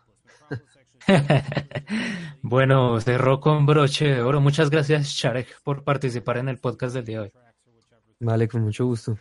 bueno, 2.43 3.01
cerró 3.01 3.41
con 3.41 3.66
broche 3.66 4.07
de 4.07 4.22
oro. 4.22 4.41
Muchas 4.41 4.70
gracias, 4.70 5.09
Sharek, 5.09 5.62
por 5.62 5.85
participar 5.85 6.39
en 6.39 6.49
el 6.49 6.59
podcast 6.59 6.95
del 6.95 7.05
día 7.05 7.18
de 7.18 7.24
hoy. 7.24 7.33
Vale, 8.20 8.49
con 8.49 8.62
mucho 8.62 8.87
gusto. 8.87 9.18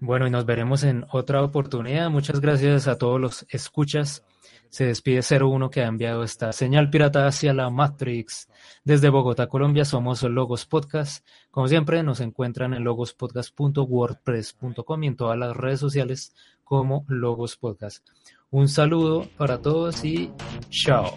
Bueno, 0.00 0.26
y 0.26 0.30
nos 0.30 0.44
veremos 0.44 0.82
en 0.84 1.04
otra 1.10 1.42
oportunidad. 1.42 2.10
Muchas 2.10 2.40
gracias 2.40 2.86
a 2.88 2.98
todos 2.98 3.20
los 3.20 3.46
escuchas. 3.50 4.24
Se 4.68 4.86
despide 4.86 5.22
01 5.22 5.70
que 5.70 5.82
ha 5.82 5.86
enviado 5.86 6.22
esta 6.22 6.52
señal 6.52 6.90
pirata 6.90 7.26
hacia 7.26 7.54
la 7.54 7.70
Matrix. 7.70 8.48
Desde 8.84 9.08
Bogotá, 9.08 9.48
Colombia, 9.48 9.84
somos 9.84 10.22
Logos 10.22 10.66
Podcast. 10.66 11.26
Como 11.50 11.66
siempre, 11.68 12.02
nos 12.02 12.20
encuentran 12.20 12.74
en 12.74 12.84
logospodcast.wordpress.com 12.84 15.02
y 15.02 15.06
en 15.06 15.16
todas 15.16 15.38
las 15.38 15.56
redes 15.56 15.80
sociales 15.80 16.34
como 16.64 17.06
Logos 17.08 17.56
Podcast. 17.56 18.06
Un 18.50 18.68
saludo 18.68 19.26
para 19.36 19.62
todos 19.62 20.04
y 20.04 20.30
chao. 20.70 21.12